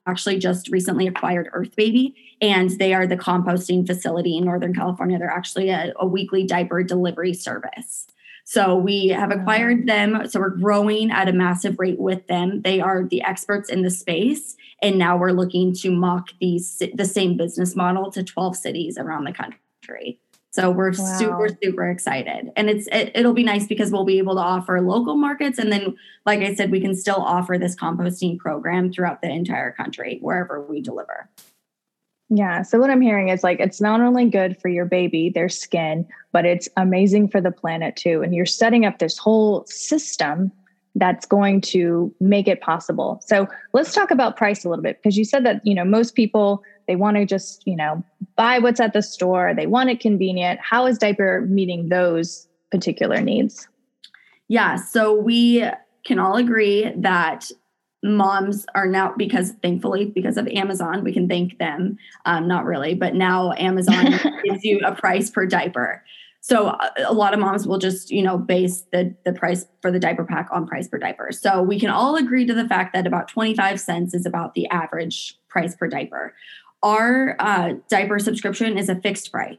actually 0.07 0.39
just 0.39 0.69
recently 0.69 1.07
acquired 1.07 1.49
Earth 1.53 1.75
Baby, 1.77 2.15
and 2.41 2.71
they 2.79 2.95
are 2.95 3.07
the 3.07 3.17
composting 3.17 3.87
facility 3.87 4.37
in 4.37 4.45
Northern 4.45 4.75
California. 4.75 5.19
They're 5.19 5.31
actually 5.31 5.71
a, 5.71 5.93
a 5.99 6.07
weekly 6.07 6.45
diaper 6.45 6.83
delivery 6.83 7.35
service. 7.35 8.07
So 8.45 8.75
we 8.75 9.09
have 9.09 9.31
acquired 9.31 9.87
them. 9.87 10.27
So 10.29 10.41
we're 10.41 10.51
growing 10.51 11.11
at 11.11 11.29
a 11.29 11.33
massive 11.33 11.79
rate 11.79 12.01
with 12.01 12.27
them. 12.27 12.63
They 12.63 12.81
are 12.81 13.05
the 13.05 13.23
experts 13.23 13.71
in 13.71 13.83
the 13.83 13.91
space. 13.91 14.57
And 14.83 14.99
now 14.99 15.17
we're 15.17 15.31
looking 15.31 15.73
to 15.75 15.91
mock 15.93 16.31
these 16.41 16.83
the 16.95 17.05
same 17.05 17.37
business 17.37 17.77
model 17.77 18.11
to 18.11 18.25
12 18.25 18.57
cities 18.57 18.99
around 18.99 19.25
the 19.25 19.33
country. 19.33 20.19
So 20.61 20.71
we're 20.71 20.93
wow. 20.93 21.19
super, 21.19 21.49
super 21.63 21.91
excited. 21.91 22.53
And 22.55 22.69
it's 22.69 22.87
it, 22.89 23.13
it'll 23.15 23.33
be 23.33 23.45
nice 23.45 23.67
because 23.67 23.91
we'll 23.91 24.05
be 24.05 24.19
able 24.19 24.35
to 24.35 24.41
offer 24.41 24.81
local 24.81 25.17
markets. 25.17 25.59
And 25.59 25.73
then, 25.73 25.97
like 26.27 26.41
I 26.41 26.55
said, 26.55 26.71
we 26.71 26.81
can 26.81 26.95
still 26.95 27.17
offer 27.17 27.57
this 27.57 27.75
composting 27.75 28.39
program 28.39 28.93
throughout 28.93 29.23
the 29.23 29.31
entire 29.31 29.73
country, 29.73 30.19
wherever 30.21 30.61
we 30.61 30.83
deliver. 30.83 31.31
Yeah. 32.29 32.63
So 32.63 32.79
what 32.79 32.91
I'm 32.91 33.01
hearing 33.01 33.29
is 33.29 33.43
like 33.43 33.59
it's 33.59 33.81
not 33.81 34.01
only 34.01 34.29
good 34.29 34.61
for 34.61 34.69
your 34.69 34.85
baby, 34.85 35.31
their 35.31 35.49
skin, 35.49 36.07
but 36.31 36.45
it's 36.45 36.69
amazing 36.77 37.29
for 37.29 37.41
the 37.41 37.51
planet 37.51 37.97
too. 37.97 38.23
And 38.23 38.35
you're 38.35 38.47
setting 38.47 38.85
up 38.85 38.99
this 38.99 39.19
whole 39.19 39.65
system 39.67 40.53
that's 40.95 41.25
going 41.27 41.61
to 41.61 42.15
make 42.21 42.49
it 42.49 42.61
possible. 42.61 43.21
So 43.25 43.49
let's 43.73 43.95
talk 43.95 44.11
about 44.11 44.37
price 44.37 44.65
a 44.65 44.69
little 44.69 44.83
bit 44.83 45.01
because 45.03 45.17
you 45.17 45.25
said 45.25 45.45
that, 45.47 45.65
you 45.65 45.75
know, 45.75 45.85
most 45.85 46.15
people 46.15 46.63
they 46.91 46.97
want 46.97 47.17
to 47.17 47.25
just, 47.25 47.65
you 47.69 47.77
know, 47.77 48.03
buy 48.35 48.59
what's 48.59 48.81
at 48.81 48.95
the 48.95 49.01
store, 49.01 49.55
they 49.55 49.69
want 49.69 49.91
it 49.91 50.01
convenient. 50.01 50.59
How 50.59 50.87
is 50.87 50.99
Dyper 50.99 51.49
meeting 51.49 51.89
those 51.89 52.49
particular 52.73 53.21
needs? 53.21 53.69
Yeah, 54.49 54.75
so 54.75 55.15
we 55.15 55.65
can 56.05 56.19
all 56.19 56.35
agree 56.35 56.91
that 56.97 57.49
moms 58.03 58.67
are 58.75 58.87
now 58.87 59.15
because 59.17 59.53
thankfully 59.63 60.07
because 60.07 60.39
of 60.39 60.49
amazon 60.49 61.05
we 61.05 61.13
can 61.13 61.29
thank 61.29 61.59
them. 61.59 61.97
Um, 62.25 62.49
not 62.49 62.65
really 62.65 62.95
but 62.95 63.15
now 63.15 63.53
amazon 63.53 64.07
gives 64.45 64.65
you 64.65 64.81
a 64.85 64.95
price 64.95 65.31
per 65.31 65.47
diaper. 65.47 66.03
So 66.41 66.69
uh, 66.69 66.91
a 67.07 67.13
lot 67.13 67.35
of 67.35 67.41
moms 67.41 67.67
will 67.67 67.79
just 67.79 68.11
you 68.11 68.23
know 68.23 68.39
base 68.39 68.83
the 68.93 69.15
the 69.25 69.33
price 69.33 69.67
for 69.83 69.93
the 69.93 70.01
diaper 70.01 70.25
pack 70.25 70.49
on 70.51 70.67
price 70.67 70.89
per 70.89 70.99
diaper. 70.99 71.31
So 71.31 71.63
we 71.63 71.79
can 71.79 71.91
all 71.91 72.17
agree 72.17 72.47
to 72.47 72.55
the 72.55 72.67
fact 72.67 72.95
that 72.95 73.07
about 73.07 73.29
25 73.29 73.79
cents 73.79 74.15
is 74.15 74.27
about 74.27 74.55
the 74.55 74.67
average 74.69 75.39
price 75.49 75.77
per 75.77 75.87
diaper 75.87 76.35
our 76.83 77.37
uh, 77.39 77.75
diaper 77.89 78.19
subscription 78.19 78.79
is 78.79 78.89
a 78.89 78.95
fixed 78.97 79.31
price 79.31 79.59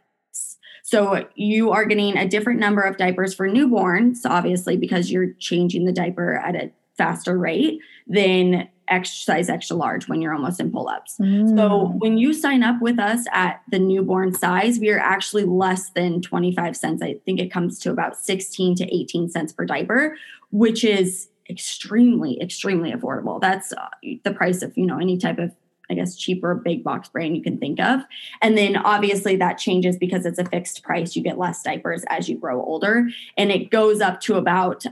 so 0.84 1.25
you 1.36 1.72
are 1.72 1.86
getting 1.86 2.18
a 2.18 2.28
different 2.28 2.60
number 2.60 2.82
of 2.82 2.98
diapers 2.98 3.34
for 3.34 3.48
newborns 3.48 4.20
obviously 4.25 4.78
because 4.78 5.12
you're 5.12 5.34
changing 5.40 5.86
the 5.86 5.94
diaper 5.94 6.36
at 6.36 6.56
a 6.56 6.72
faster 6.98 7.38
rate 7.38 7.80
than 8.08 8.68
exercise 8.92 9.50
extra 9.50 9.75
large 9.75 10.08
when 10.08 10.22
you're 10.22 10.34
almost 10.34 10.60
in 10.60 10.72
pull-ups. 10.72 11.16
Mm. 11.20 11.58
So 11.58 11.94
when 11.98 12.18
you 12.18 12.34
sign 12.34 12.62
up 12.62 12.82
with 12.82 13.00
us 13.00 13.25
at 13.32 13.62
the 13.72 13.80
newborn 13.80 14.34
size, 14.34 14.80
we 14.80 14.90
are 14.92 15.00
actually 15.00 15.46
less 15.46 15.90
than 15.92 16.22
25 16.22 16.75
cents. 16.75 17.01
I 17.01 17.16
think 17.25 17.40
it 17.40 17.51
comes 17.51 17.80
to 17.80 17.92
about 17.92 18.18
16 18.18 18.75
to 18.75 18.96
18 18.96 19.30
cents 19.30 19.54
per 19.54 19.66
diaper, 19.66 20.18
which 20.51 20.84
is 20.84 21.30
extremely 21.50 22.40
extremely 22.42 22.92
affordable. 22.92 23.42
That's 23.42 23.74
uh, 23.74 23.88
the 24.24 24.32
price 24.32 24.62
of, 24.62 24.78
you 24.78 24.86
know, 24.86 25.00
any 25.00 25.18
type 25.18 25.40
of 25.40 25.51
I 25.91 25.93
guess 25.93 26.15
cheaper 26.15 26.55
big 26.55 26.83
box 26.83 27.10
brand 27.10 27.36
you 27.36 27.43
can 27.43 27.57
think 27.57 27.79
of. 27.79 28.00
And 28.41 28.57
then 28.57 28.77
obviously 28.77 29.36
that 29.36 29.57
changes 29.57 29.98
because 29.98 30.25
it's 30.25 30.39
a 30.39 30.45
fixed 30.45 30.83
price. 30.83 31.15
You 31.15 31.21
get 31.21 31.38
less 31.38 31.62
diapers 31.62 32.05
as 32.07 32.29
you 32.29 32.38
grow 32.38 32.63
older 32.63 33.10
and 33.38 33.51
it 33.51 33.69
goes 33.69 34.00
up 34.00 34.21
to 34.21 34.36
about 34.36 34.86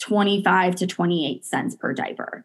25 0.00 0.76
to 0.76 0.86
28 0.86 1.44
cents 1.44 1.74
per 1.74 1.92
diaper. 1.92 2.44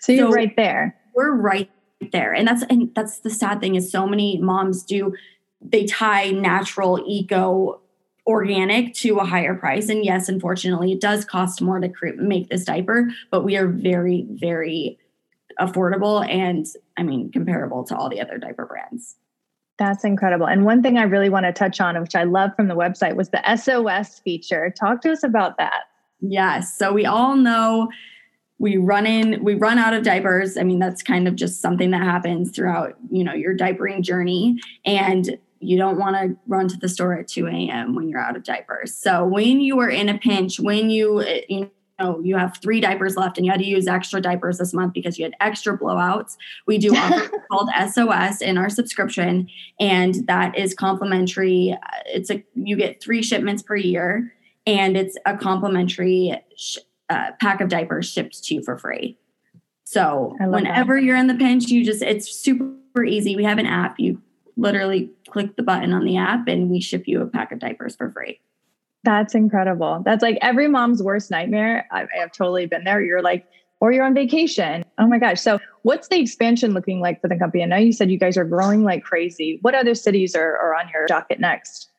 So 0.00 0.12
you're 0.12 0.30
so 0.30 0.34
right 0.34 0.54
there. 0.56 0.96
We're 1.14 1.32
right 1.32 1.70
there. 2.12 2.34
And 2.34 2.46
that's 2.46 2.64
and 2.64 2.92
that's 2.94 3.20
the 3.20 3.30
sad 3.30 3.60
thing 3.60 3.76
is 3.76 3.90
so 3.90 4.06
many 4.06 4.38
moms 4.38 4.82
do 4.82 5.14
they 5.60 5.86
tie 5.86 6.30
natural 6.30 7.02
eco 7.06 7.80
organic 8.26 8.94
to 8.94 9.18
a 9.18 9.24
higher 9.24 9.54
price 9.54 9.90
and 9.90 10.02
yes 10.02 10.30
unfortunately 10.30 10.92
it 10.92 11.00
does 11.00 11.26
cost 11.26 11.60
more 11.60 11.78
to 11.78 11.90
create, 11.90 12.16
make 12.16 12.48
this 12.48 12.64
diaper 12.64 13.10
but 13.30 13.44
we 13.44 13.54
are 13.54 13.68
very 13.68 14.26
very 14.30 14.98
affordable 15.60 16.28
and 16.28 16.66
i 16.96 17.02
mean 17.02 17.30
comparable 17.30 17.84
to 17.84 17.96
all 17.96 18.08
the 18.08 18.20
other 18.20 18.38
diaper 18.38 18.66
brands 18.66 19.16
that's 19.76 20.04
incredible. 20.04 20.46
And 20.46 20.64
one 20.64 20.82
thing 20.82 20.98
I 20.98 21.02
really 21.02 21.28
want 21.28 21.46
to 21.46 21.52
touch 21.52 21.80
on, 21.80 22.00
which 22.00 22.14
I 22.14 22.24
love 22.24 22.54
from 22.54 22.68
the 22.68 22.76
website, 22.76 23.16
was 23.16 23.30
the 23.30 23.56
SOS 23.56 24.20
feature. 24.20 24.72
Talk 24.78 25.00
to 25.02 25.10
us 25.10 25.24
about 25.24 25.58
that. 25.58 25.84
Yes. 26.20 26.76
So 26.76 26.92
we 26.92 27.06
all 27.06 27.36
know 27.36 27.88
we 28.58 28.76
run 28.76 29.06
in 29.06 29.42
we 29.42 29.54
run 29.54 29.78
out 29.78 29.94
of 29.94 30.04
diapers 30.04 30.56
i 30.56 30.62
mean 30.62 30.78
that's 30.78 31.02
kind 31.02 31.26
of 31.26 31.34
just 31.34 31.60
something 31.60 31.90
that 31.90 32.02
happens 32.02 32.54
throughout 32.54 32.94
you 33.10 33.24
know 33.24 33.32
your 33.32 33.54
diapering 33.54 34.00
journey 34.00 34.60
and 34.86 35.36
you 35.58 35.76
don't 35.76 35.98
want 35.98 36.14
to 36.14 36.36
run 36.46 36.68
to 36.68 36.76
the 36.76 36.88
store 36.88 37.14
at 37.14 37.26
2 37.26 37.48
a.m 37.48 37.96
when 37.96 38.08
you're 38.08 38.20
out 38.20 38.36
of 38.36 38.44
diapers 38.44 38.94
so 38.94 39.24
when 39.24 39.60
you 39.60 39.80
are 39.80 39.88
in 39.88 40.08
a 40.08 40.16
pinch 40.16 40.60
when 40.60 40.88
you 40.88 41.20
eh, 41.20 41.40
you 41.48 41.70
know 41.98 42.20
you 42.20 42.36
have 42.36 42.58
three 42.62 42.80
diapers 42.80 43.16
left 43.16 43.38
and 43.38 43.44
you 43.44 43.52
had 43.52 43.60
to 43.60 43.66
use 43.66 43.86
extra 43.86 44.20
diapers 44.20 44.58
this 44.58 44.72
month 44.72 44.92
because 44.92 45.18
you 45.18 45.24
had 45.24 45.34
extra 45.40 45.78
blowouts 45.78 46.36
we 46.66 46.78
do 46.78 46.94
offer 46.94 47.30
called 47.50 47.68
sos 47.92 48.40
in 48.40 48.58
our 48.58 48.68
subscription 48.68 49.48
and 49.78 50.26
that 50.26 50.56
is 50.58 50.74
complimentary 50.74 51.76
it's 52.06 52.30
a 52.30 52.42
you 52.54 52.76
get 52.76 53.02
three 53.02 53.22
shipments 53.22 53.62
per 53.62 53.76
year 53.76 54.32
and 54.66 54.96
it's 54.96 55.16
a 55.26 55.36
complimentary 55.36 56.34
sh- 56.56 56.78
uh, 57.10 57.32
pack 57.40 57.60
of 57.60 57.68
diapers 57.68 58.10
shipped 58.10 58.42
to 58.44 58.54
you 58.54 58.62
for 58.62 58.78
free. 58.78 59.18
So 59.84 60.34
whenever 60.40 60.96
that. 60.96 61.02
you're 61.02 61.16
in 61.16 61.26
the 61.26 61.34
pinch, 61.34 61.66
you 61.66 61.84
just 61.84 62.02
it's 62.02 62.30
super 62.30 63.04
easy. 63.04 63.36
We 63.36 63.44
have 63.44 63.58
an 63.58 63.66
app. 63.66 64.00
You 64.00 64.20
literally 64.56 65.10
click 65.28 65.56
the 65.56 65.62
button 65.62 65.92
on 65.92 66.04
the 66.04 66.16
app 66.16 66.48
and 66.48 66.70
we 66.70 66.80
ship 66.80 67.06
you 67.06 67.20
a 67.20 67.26
pack 67.26 67.52
of 67.52 67.58
diapers 67.58 67.94
for 67.94 68.10
free. 68.10 68.40
That's 69.04 69.34
incredible. 69.34 70.02
That's 70.04 70.22
like 70.22 70.38
every 70.40 70.66
mom's 70.66 71.02
worst 71.02 71.30
nightmare. 71.30 71.86
I, 71.92 72.02
I 72.02 72.20
have 72.20 72.32
totally 72.32 72.66
been 72.66 72.84
there. 72.84 73.02
You're 73.02 73.22
like, 73.22 73.46
or 73.80 73.92
you're 73.92 74.04
on 74.04 74.14
vacation. 74.14 74.82
Oh 74.98 75.06
my 75.06 75.18
gosh. 75.18 75.40
So, 75.40 75.60
what's 75.82 76.08
the 76.08 76.18
expansion 76.18 76.72
looking 76.72 77.00
like 77.00 77.20
for 77.20 77.28
the 77.28 77.36
company? 77.36 77.62
I 77.62 77.66
know 77.66 77.76
you 77.76 77.92
said 77.92 78.10
you 78.10 78.18
guys 78.18 78.38
are 78.38 78.44
growing 78.44 78.82
like 78.82 79.04
crazy. 79.04 79.58
What 79.60 79.74
other 79.74 79.94
cities 79.94 80.34
are, 80.34 80.56
are 80.56 80.74
on 80.74 80.88
your 80.88 81.06
docket 81.06 81.38
next? 81.38 81.90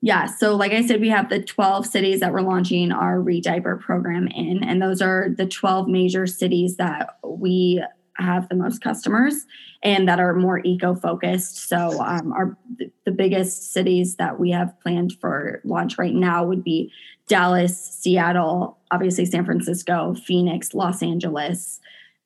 Yeah. 0.00 0.26
So, 0.26 0.56
like 0.56 0.72
I 0.72 0.84
said, 0.84 1.00
we 1.00 1.08
have 1.10 1.28
the 1.28 1.40
12 1.40 1.86
cities 1.86 2.20
that 2.20 2.32
we're 2.32 2.40
launching 2.40 2.90
our 2.90 3.18
ReDyper 3.18 3.80
program 3.80 4.26
in. 4.28 4.64
And 4.64 4.82
those 4.82 5.00
are 5.00 5.28
the 5.36 5.46
12 5.46 5.86
major 5.86 6.26
cities 6.26 6.76
that 6.76 7.18
we 7.24 7.84
have 8.18 8.48
the 8.48 8.54
most 8.54 8.82
customers 8.82 9.46
and 9.82 10.08
that 10.08 10.20
are 10.20 10.34
more 10.34 10.60
eco 10.64 10.94
focused. 10.94 11.68
So, 11.68 12.02
um, 12.02 12.32
our 12.32 12.56
the 13.04 13.10
biggest 13.10 13.72
cities 13.72 14.16
that 14.16 14.38
we 14.38 14.50
have 14.50 14.78
planned 14.80 15.14
for 15.20 15.60
launch 15.64 15.98
right 15.98 16.14
now 16.14 16.44
would 16.44 16.64
be 16.64 16.92
Dallas, 17.26 17.78
Seattle, 17.78 18.78
obviously 18.90 19.24
San 19.26 19.44
Francisco, 19.44 20.14
Phoenix, 20.14 20.74
Los 20.74 21.02
Angeles. 21.02 21.80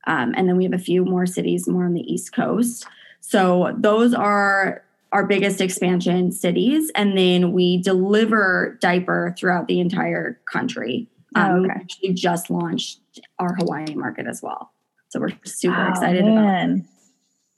Um, 0.07 0.35
and 0.37 0.49
then 0.49 0.57
we 0.57 0.65
have 0.65 0.73
a 0.73 0.79
few 0.79 1.05
more 1.05 1.27
cities 1.27 1.69
more 1.69 1.85
on 1.85 1.95
the 1.95 2.13
East 2.13 2.33
Coast. 2.33 2.87
So, 3.21 3.75
those 3.79 4.15
are 4.15 4.83
our 5.13 5.27
biggest 5.27 5.61
expansion 5.61 6.33
cities, 6.33 6.91
and 6.95 7.17
then 7.17 7.53
we 7.53 7.77
deliver 7.83 8.79
Dyper 8.83 9.37
throughout 9.37 9.69
the 9.69 9.79
entire 9.79 10.41
country. 10.51 11.07
Um, 11.35 11.51
oh, 11.51 11.57
okay. 11.57 11.63
We 11.63 11.71
actually 11.71 12.15
just 12.15 12.51
launched 12.51 13.01
our 13.39 13.55
Hawaii 13.55 13.95
market 13.95 14.27
as 14.27 14.43
well, 14.43 14.72
so 15.13 15.21
we're 15.21 15.31
super 15.45 15.85
oh, 15.85 15.91
excited 15.91 16.25
man. 16.25 16.71
about. 16.71 16.79
It. 16.79 16.85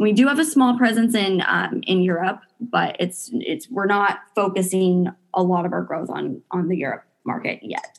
We 0.00 0.12
do 0.12 0.26
have 0.26 0.40
a 0.40 0.44
small 0.44 0.76
presence 0.76 1.14
in 1.14 1.42
um, 1.46 1.82
in 1.86 2.02
Europe, 2.02 2.40
but 2.60 2.96
it's 2.98 3.30
it's 3.32 3.70
we're 3.70 3.86
not 3.86 4.18
focusing 4.34 5.08
a 5.32 5.42
lot 5.42 5.64
of 5.64 5.72
our 5.72 5.82
growth 5.82 6.10
on 6.10 6.42
on 6.50 6.68
the 6.68 6.76
Europe 6.76 7.04
market 7.24 7.60
yet. 7.62 7.98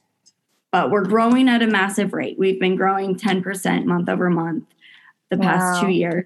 But 0.72 0.92
we're 0.92 1.06
growing 1.06 1.48
at 1.48 1.62
a 1.62 1.68
massive 1.68 2.12
rate. 2.12 2.38
We've 2.38 2.60
been 2.60 2.76
growing 2.76 3.16
ten 3.18 3.42
percent 3.42 3.86
month 3.86 4.10
over 4.10 4.30
month 4.30 4.66
the 5.30 5.38
past 5.38 5.82
wow. 5.82 5.88
two 5.88 5.94
years 5.94 6.26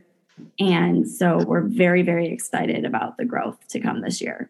and 0.60 1.08
so 1.08 1.44
we're 1.46 1.62
very, 1.62 2.02
very 2.02 2.28
excited 2.28 2.86
about 2.86 3.18
the 3.18 3.26
growth 3.26 3.58
to 3.70 3.80
come 3.80 4.02
this 4.02 4.22
year. 4.22 4.50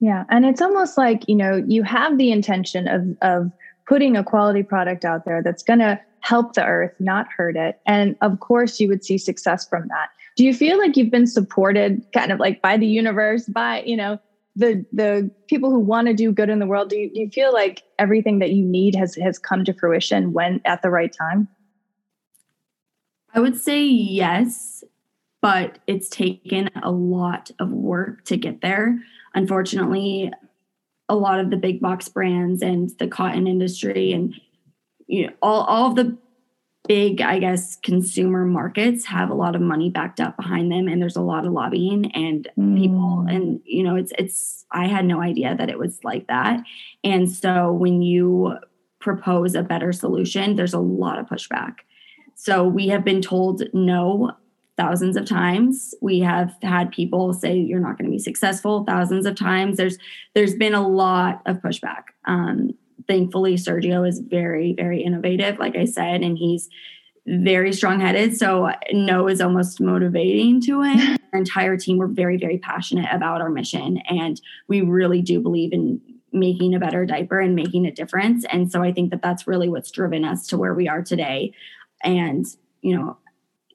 Yeah. 0.00 0.24
And 0.30 0.44
it's 0.44 0.60
almost 0.60 0.98
like, 0.98 1.28
you 1.28 1.36
know, 1.36 1.62
you 1.66 1.82
have 1.84 2.18
the 2.18 2.32
intention 2.32 2.88
of, 2.88 3.16
of 3.22 3.52
putting 3.86 4.16
a 4.16 4.24
quality 4.24 4.62
product 4.62 5.04
out 5.04 5.24
there 5.24 5.42
that's 5.42 5.62
going 5.62 5.78
to 5.78 6.00
help 6.22 6.54
the 6.54 6.64
earth, 6.64 6.92
not 6.98 7.26
hurt 7.36 7.56
it. 7.56 7.80
And 7.86 8.16
of 8.20 8.40
course, 8.40 8.80
you 8.80 8.88
would 8.88 9.04
see 9.04 9.18
success 9.18 9.68
from 9.68 9.88
that. 9.88 10.08
Do 10.36 10.44
you 10.44 10.54
feel 10.54 10.78
like 10.78 10.96
you've 10.96 11.10
been 11.10 11.26
supported 11.26 12.04
kind 12.14 12.32
of 12.32 12.40
like 12.40 12.62
by 12.62 12.76
the 12.76 12.86
universe, 12.86 13.46
by, 13.46 13.82
you 13.82 13.96
know, 13.96 14.18
the 14.56 14.84
the 14.92 15.30
people 15.48 15.70
who 15.70 15.78
want 15.78 16.08
to 16.08 16.14
do 16.14 16.30
good 16.30 16.50
in 16.50 16.58
the 16.58 16.66
world 16.66 16.90
do 16.90 16.98
you, 16.98 17.10
do 17.10 17.20
you 17.20 17.30
feel 17.30 17.54
like 17.54 17.84
everything 17.98 18.38
that 18.38 18.50
you 18.50 18.62
need 18.62 18.94
has 18.94 19.14
has 19.14 19.38
come 19.38 19.64
to 19.64 19.72
fruition 19.72 20.34
when 20.34 20.60
at 20.66 20.82
the 20.82 20.90
right 20.90 21.10
time 21.10 21.48
i 23.32 23.40
would 23.40 23.56
say 23.56 23.82
yes 23.82 24.84
but 25.42 25.80
it's 25.88 26.08
taken 26.08 26.70
a 26.82 26.90
lot 26.90 27.50
of 27.58 27.72
work 27.72 28.24
to 28.24 28.36
get 28.38 28.62
there. 28.62 28.98
Unfortunately, 29.34 30.32
a 31.08 31.16
lot 31.16 31.40
of 31.40 31.50
the 31.50 31.56
big 31.56 31.80
box 31.80 32.08
brands 32.08 32.62
and 32.62 32.90
the 32.98 33.08
cotton 33.08 33.48
industry 33.48 34.12
and 34.12 34.40
you 35.12 35.26
know 35.26 35.32
all, 35.42 35.62
all 35.64 35.90
of 35.90 35.94
the 35.94 36.16
big 36.88 37.20
i 37.20 37.38
guess 37.38 37.76
consumer 37.76 38.44
markets 38.44 39.04
have 39.04 39.30
a 39.30 39.34
lot 39.34 39.54
of 39.54 39.60
money 39.60 39.88
backed 39.88 40.20
up 40.20 40.36
behind 40.36 40.72
them 40.72 40.88
and 40.88 41.00
there's 41.00 41.16
a 41.16 41.20
lot 41.20 41.46
of 41.46 41.52
lobbying 41.52 42.10
and 42.12 42.48
mm. 42.58 42.76
people 42.76 43.24
and 43.28 43.60
you 43.64 43.84
know 43.84 43.94
it's 43.94 44.12
it's 44.18 44.64
i 44.72 44.86
had 44.86 45.04
no 45.04 45.20
idea 45.20 45.54
that 45.54 45.68
it 45.68 45.78
was 45.78 46.02
like 46.02 46.26
that. 46.26 46.60
And 47.04 47.30
so 47.30 47.72
when 47.72 48.02
you 48.02 48.56
propose 48.98 49.54
a 49.54 49.62
better 49.62 49.92
solution 49.92 50.56
there's 50.56 50.74
a 50.74 50.78
lot 50.78 51.18
of 51.18 51.26
pushback. 51.26 51.76
So 52.34 52.66
we 52.66 52.88
have 52.88 53.04
been 53.04 53.20
told 53.20 53.62
no 53.72 54.32
thousands 54.76 55.16
of 55.16 55.26
times. 55.26 55.94
We 56.00 56.20
have 56.20 56.56
had 56.62 56.90
people 56.90 57.34
say 57.34 57.56
you're 57.56 57.78
not 57.78 57.98
going 57.98 58.06
to 58.06 58.10
be 58.10 58.18
successful 58.18 58.84
thousands 58.84 59.26
of 59.26 59.36
times. 59.36 59.76
There's 59.76 59.98
there's 60.34 60.54
been 60.54 60.74
a 60.74 60.86
lot 60.86 61.42
of 61.46 61.58
pushback. 61.58 62.04
Um, 62.24 62.70
thankfully 63.08 63.54
sergio 63.54 64.06
is 64.06 64.20
very 64.20 64.72
very 64.72 65.02
innovative 65.02 65.58
like 65.58 65.76
i 65.76 65.84
said 65.84 66.22
and 66.22 66.38
he's 66.38 66.68
very 67.26 67.72
strong 67.72 68.00
headed 68.00 68.36
so 68.36 68.70
no 68.92 69.28
is 69.28 69.40
almost 69.40 69.80
motivating 69.80 70.60
to 70.60 70.82
him. 70.82 71.18
Our 71.32 71.38
entire 71.38 71.76
team 71.76 71.98
we're 71.98 72.08
very 72.08 72.36
very 72.36 72.58
passionate 72.58 73.08
about 73.10 73.40
our 73.40 73.48
mission 73.48 73.98
and 74.08 74.38
we 74.68 74.82
really 74.82 75.22
do 75.22 75.40
believe 75.40 75.72
in 75.72 76.00
making 76.30 76.74
a 76.74 76.78
better 76.78 77.06
diaper 77.06 77.40
and 77.40 77.54
making 77.54 77.86
a 77.86 77.90
difference 77.90 78.44
and 78.52 78.70
so 78.70 78.82
i 78.82 78.92
think 78.92 79.10
that 79.10 79.22
that's 79.22 79.46
really 79.46 79.68
what's 79.68 79.90
driven 79.90 80.26
us 80.26 80.46
to 80.48 80.58
where 80.58 80.74
we 80.74 80.88
are 80.88 81.02
today. 81.02 81.54
And 82.04 82.44
you 82.82 82.96
know 82.96 83.16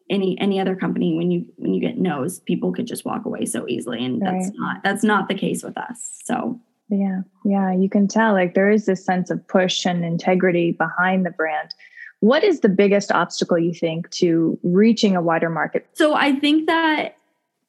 any 0.10 0.40
any 0.40 0.60
other 0.60 0.76
company 0.76 1.16
when 1.16 1.32
you 1.32 1.46
when 1.58 1.74
you 1.74 1.82
get 1.82 1.98
no's 1.98 2.40
people 2.42 2.72
could 2.72 2.88
just 2.88 3.06
walk 3.06 3.26
away 3.26 3.46
so 3.46 3.68
easily 3.68 4.04
and 4.06 4.22
right. 4.22 4.34
that's 4.34 4.58
not 4.58 4.84
that's 4.84 5.04
not 5.04 5.28
the 5.28 5.36
case 5.36 5.64
with 5.64 5.78
us 5.78 6.20
so 6.24 6.60
yeah 6.90 7.22
yeah 7.46 7.74
you 7.74 7.90
can 7.90 8.08
tell 8.08 8.34
like 8.34 8.54
there 8.54 8.70
is 8.70 8.86
this 8.86 9.04
sense 9.04 9.30
of 9.30 9.46
push 9.48 9.86
and 9.86 10.04
integrity 10.04 10.72
behind 10.72 11.26
the 11.26 11.32
brand. 11.32 11.74
What 12.20 12.44
is 12.44 12.62
the 12.62 12.70
biggest 12.70 13.12
obstacle 13.12 13.60
you 13.60 13.74
think 13.74 14.10
to 14.12 14.58
reaching 14.64 15.16
a 15.16 15.22
wider 15.22 15.50
market? 15.50 15.88
So 15.94 16.16
i 16.16 16.34
think 16.34 16.68
that 16.68 17.18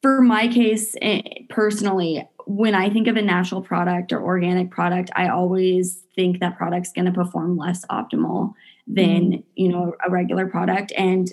for 0.02 0.20
my 0.20 0.48
case 0.48 0.94
eh, 1.02 1.22
personally 1.48 2.28
when 2.46 2.74
i 2.74 2.88
think 2.88 3.08
of 3.08 3.16
a 3.16 3.22
natural 3.22 3.60
product 3.60 4.12
or 4.12 4.22
organic 4.22 4.70
product 4.70 5.10
i 5.16 5.28
always 5.28 6.02
think 6.14 6.40
that 6.40 6.56
product's 6.56 6.92
going 6.92 7.04
to 7.04 7.12
perform 7.12 7.56
less 7.56 7.84
optimal 7.86 8.54
than 8.88 9.32
mm. 9.32 9.44
you 9.54 9.68
know 9.68 9.94
a 10.04 10.10
regular 10.10 10.46
product. 10.46 10.92
And 10.96 11.30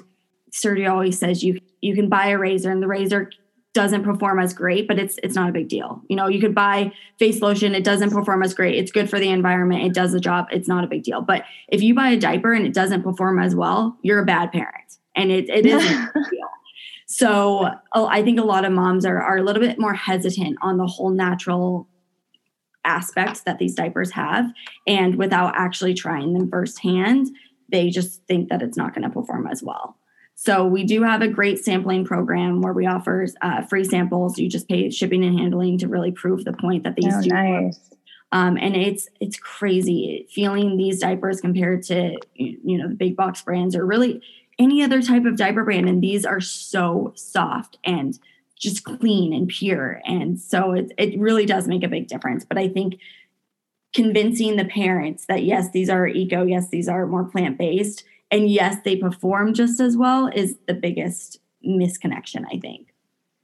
Sergio 0.51 0.91
always 0.91 1.17
says 1.17 1.43
you 1.43 1.59
you 1.81 1.95
can 1.95 2.09
buy 2.09 2.27
a 2.27 2.37
razor 2.37 2.69
and 2.69 2.83
the 2.83 2.87
razor 2.87 3.31
doesn't 3.75 4.03
perform 4.03 4.39
as 4.39 4.53
great, 4.53 4.87
but 4.87 4.97
it's 4.97 5.19
it's 5.21 5.35
not 5.35 5.49
a 5.49 5.51
big 5.51 5.67
deal. 5.67 6.01
You 6.07 6.15
know, 6.15 6.27
you 6.27 6.39
could 6.39 6.55
buy 6.55 6.91
face 7.19 7.41
lotion, 7.41 7.75
it 7.75 7.83
doesn't 7.83 8.09
perform 8.09 8.41
as 8.41 8.53
great. 8.53 8.75
It's 8.75 8.91
good 8.91 9.09
for 9.09 9.19
the 9.19 9.29
environment, 9.29 9.83
it 9.83 9.93
does 9.93 10.13
the 10.13 10.19
job, 10.19 10.47
it's 10.49 10.67
not 10.67 10.83
a 10.83 10.87
big 10.87 11.03
deal. 11.03 11.21
But 11.21 11.43
if 11.67 11.83
you 11.83 11.93
buy 11.93 12.09
a 12.09 12.17
diaper 12.17 12.53
and 12.53 12.65
it 12.65 12.73
doesn't 12.73 13.03
perform 13.03 13.37
as 13.37 13.53
well, 13.53 13.97
you're 14.01 14.19
a 14.19 14.25
bad 14.25 14.51
parent. 14.51 14.97
And 15.15 15.31
it 15.31 15.49
it 15.49 15.65
is 15.65 15.83
a 15.83 16.11
deal. 16.31 16.49
So 17.07 17.69
I 17.93 18.23
think 18.23 18.39
a 18.39 18.43
lot 18.43 18.65
of 18.65 18.71
moms 18.71 19.05
are 19.05 19.21
are 19.21 19.37
a 19.37 19.43
little 19.43 19.61
bit 19.61 19.77
more 19.77 19.93
hesitant 19.93 20.57
on 20.61 20.77
the 20.77 20.87
whole 20.87 21.11
natural 21.11 21.87
aspects 22.85 23.41
that 23.41 23.59
these 23.59 23.75
diapers 23.75 24.11
have. 24.11 24.45
And 24.87 25.15
without 25.15 25.53
actually 25.55 25.95
trying 25.95 26.33
them 26.33 26.49
firsthand, 26.49 27.27
they 27.69 27.89
just 27.89 28.23
think 28.27 28.49
that 28.49 28.61
it's 28.61 28.77
not 28.77 28.93
going 28.95 29.03
to 29.03 29.09
perform 29.09 29.47
as 29.47 29.61
well. 29.61 29.97
So 30.35 30.65
we 30.65 30.83
do 30.83 31.01
have 31.01 31.21
a 31.21 31.29
great 31.29 31.63
sampling 31.63 32.03
program 32.03 32.61
where 32.61 32.73
we 32.73 32.85
offer 32.85 33.25
uh, 33.41 33.61
free 33.63 33.85
samples. 33.85 34.37
You 34.37 34.49
just 34.49 34.67
pay 34.67 34.89
shipping 34.89 35.23
and 35.23 35.39
handling 35.39 35.77
to 35.79 35.87
really 35.87 36.11
prove 36.11 36.43
the 36.43 36.53
point 36.53 36.83
that 36.83 36.95
these 36.95 37.15
oh, 37.15 37.21
do 37.21 37.29
nice. 37.29 37.79
Um, 38.33 38.57
and 38.57 38.75
it's 38.75 39.07
it's 39.21 39.37
crazy 39.37 40.27
feeling 40.29 40.75
these 40.75 40.99
diapers 40.99 41.39
compared 41.39 41.83
to 41.83 42.17
you 42.35 42.77
know 42.77 42.89
the 42.89 42.95
big 42.95 43.15
box 43.15 43.41
brands 43.41 43.75
or 43.77 43.85
really 43.85 44.21
any 44.59 44.83
other 44.83 45.01
type 45.01 45.23
of 45.25 45.37
diaper 45.37 45.63
brand. 45.63 45.87
And 45.87 46.03
these 46.03 46.25
are 46.25 46.41
so 46.41 47.13
soft 47.15 47.77
and 47.85 48.19
just 48.59 48.83
clean 48.83 49.33
and 49.33 49.47
pure. 49.47 50.01
And 50.05 50.37
so 50.37 50.73
it 50.73 50.91
it 50.97 51.17
really 51.17 51.45
does 51.45 51.65
make 51.67 51.83
a 51.83 51.87
big 51.87 52.07
difference. 52.07 52.43
But 52.43 52.57
I 52.57 52.67
think 52.67 52.99
convincing 53.93 54.57
the 54.57 54.65
parents 54.65 55.27
that 55.27 55.43
yes, 55.45 55.71
these 55.71 55.89
are 55.89 56.05
eco, 56.05 56.43
yes, 56.43 56.67
these 56.67 56.89
are 56.89 57.07
more 57.07 57.23
plant 57.23 57.57
based 57.57 58.03
and 58.35 58.49
yes, 58.49 58.75
they 58.83 58.97
perform 58.97 59.53
just 59.53 59.79
as 59.79 59.95
well 59.95 60.27
is 60.27 60.57
the 60.67 60.73
biggest 60.73 61.39
misconnection, 61.65 62.43
I 62.51 62.59
think. 62.59 62.93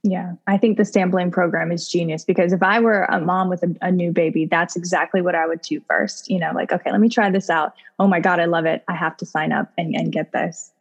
Yeah, 0.02 0.34
I 0.46 0.58
think 0.58 0.76
the 0.76 0.84
sampling 0.84 1.30
program 1.30 1.72
is 1.72 1.88
genius 1.88 2.24
because 2.24 2.52
if 2.52 2.62
I 2.62 2.78
were 2.78 3.04
a 3.04 3.18
mom 3.18 3.48
with 3.48 3.62
a, 3.62 3.74
a, 3.80 3.90
new 3.90 4.12
baby, 4.12 4.44
that's 4.44 4.76
exactly 4.76 5.22
what 5.22 5.34
I 5.34 5.46
would 5.46 5.62
do 5.62 5.80
first. 5.88 6.28
You 6.28 6.40
know, 6.40 6.50
like, 6.54 6.72
okay, 6.72 6.90
let 6.90 7.00
me 7.00 7.08
try 7.08 7.30
this 7.30 7.48
out. 7.48 7.72
Oh 7.98 8.06
my 8.06 8.20
God, 8.20 8.38
I 8.38 8.44
love 8.44 8.66
it. 8.66 8.84
I 8.86 8.94
have 8.94 9.16
to 9.18 9.26
sign 9.26 9.50
up 9.50 9.72
and, 9.78 9.94
and 9.94 10.12
get 10.12 10.32
this. 10.32 10.72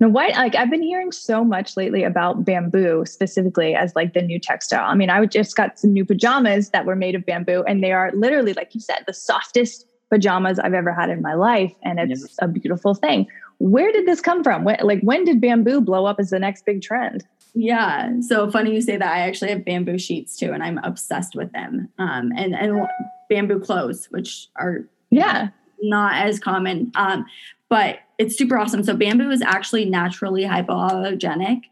Now, 0.00 0.08
why, 0.08 0.28
like, 0.28 0.54
I've 0.54 0.70
been 0.70 0.82
hearing 0.82 1.12
so 1.12 1.44
much 1.44 1.76
lately 1.76 2.04
about 2.04 2.46
bamboo 2.46 3.04
specifically 3.04 3.74
as 3.74 3.94
like 3.94 4.14
the 4.14 4.22
new 4.22 4.38
textile. 4.38 4.88
I 4.88 4.94
mean, 4.94 5.10
I 5.10 5.26
just 5.26 5.56
got 5.56 5.78
some 5.78 5.92
new 5.92 6.06
pajamas 6.06 6.70
that 6.70 6.86
were 6.86 6.96
made 6.96 7.16
of 7.16 7.26
bamboo, 7.26 7.64
and 7.66 7.84
they 7.84 7.92
are 7.92 8.12
literally, 8.14 8.54
like 8.54 8.74
you 8.74 8.80
said, 8.80 9.02
the 9.06 9.12
softest 9.12 9.84
pajamas 10.08 10.58
I've 10.58 10.74
ever 10.74 10.92
had 10.92 11.10
in 11.10 11.20
my 11.20 11.34
life. 11.34 11.74
And 11.82 11.98
it's 11.98 12.36
a 12.40 12.48
beautiful 12.48 12.94
thing. 12.94 13.26
Where 13.58 13.92
did 13.92 14.06
this 14.06 14.20
come 14.20 14.44
from? 14.44 14.64
When, 14.64 14.76
like, 14.82 15.00
when 15.02 15.24
did 15.24 15.40
bamboo 15.40 15.80
blow 15.80 16.06
up 16.06 16.20
as 16.20 16.30
the 16.30 16.38
next 16.38 16.64
big 16.64 16.82
trend? 16.82 17.26
Yeah. 17.54 18.20
So 18.20 18.50
funny 18.50 18.72
you 18.72 18.80
say 18.80 18.96
that. 18.96 19.12
I 19.12 19.20
actually 19.20 19.50
have 19.50 19.64
bamboo 19.64 19.98
sheets 19.98 20.36
too, 20.36 20.52
and 20.52 20.62
I'm 20.62 20.78
obsessed 20.78 21.34
with 21.34 21.52
them. 21.52 21.88
Um, 21.98 22.32
and 22.36 22.54
and 22.54 22.86
bamboo 23.28 23.60
clothes, 23.60 24.06
which 24.10 24.48
are 24.56 24.86
yeah 25.10 25.48
not 25.80 26.14
as 26.14 26.38
common. 26.38 26.92
Um, 26.94 27.26
but 27.68 27.98
it's 28.18 28.36
super 28.36 28.58
awesome. 28.58 28.82
So 28.82 28.96
bamboo 28.96 29.30
is 29.30 29.42
actually 29.42 29.86
naturally 29.86 30.44
hypoallergenic. 30.44 31.62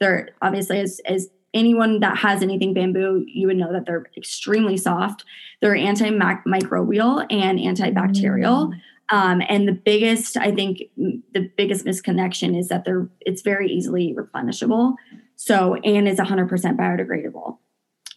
They're 0.00 0.30
obviously 0.42 0.80
as 0.80 1.00
as 1.04 1.28
anyone 1.54 2.00
that 2.00 2.18
has 2.18 2.42
anything 2.42 2.74
bamboo, 2.74 3.24
you 3.26 3.46
would 3.46 3.56
know 3.56 3.72
that 3.72 3.86
they're 3.86 4.06
extremely 4.16 4.76
soft. 4.76 5.24
They're 5.60 5.74
antimicrobial 5.74 7.26
and 7.30 7.58
antibacterial. 7.58 8.68
Mm. 8.68 8.80
Um, 9.10 9.42
and 9.48 9.66
the 9.66 9.72
biggest, 9.72 10.36
I 10.36 10.50
think, 10.50 10.82
the 10.96 11.50
biggest 11.56 11.86
misconnection 11.86 12.58
is 12.58 12.68
that 12.68 12.84
they're 12.84 13.08
it's 13.20 13.42
very 13.42 13.70
easily 13.70 14.14
replenishable. 14.14 14.94
So 15.36 15.74
and 15.76 16.06
it's 16.06 16.20
100% 16.20 16.48
biodegradable. 16.76 17.58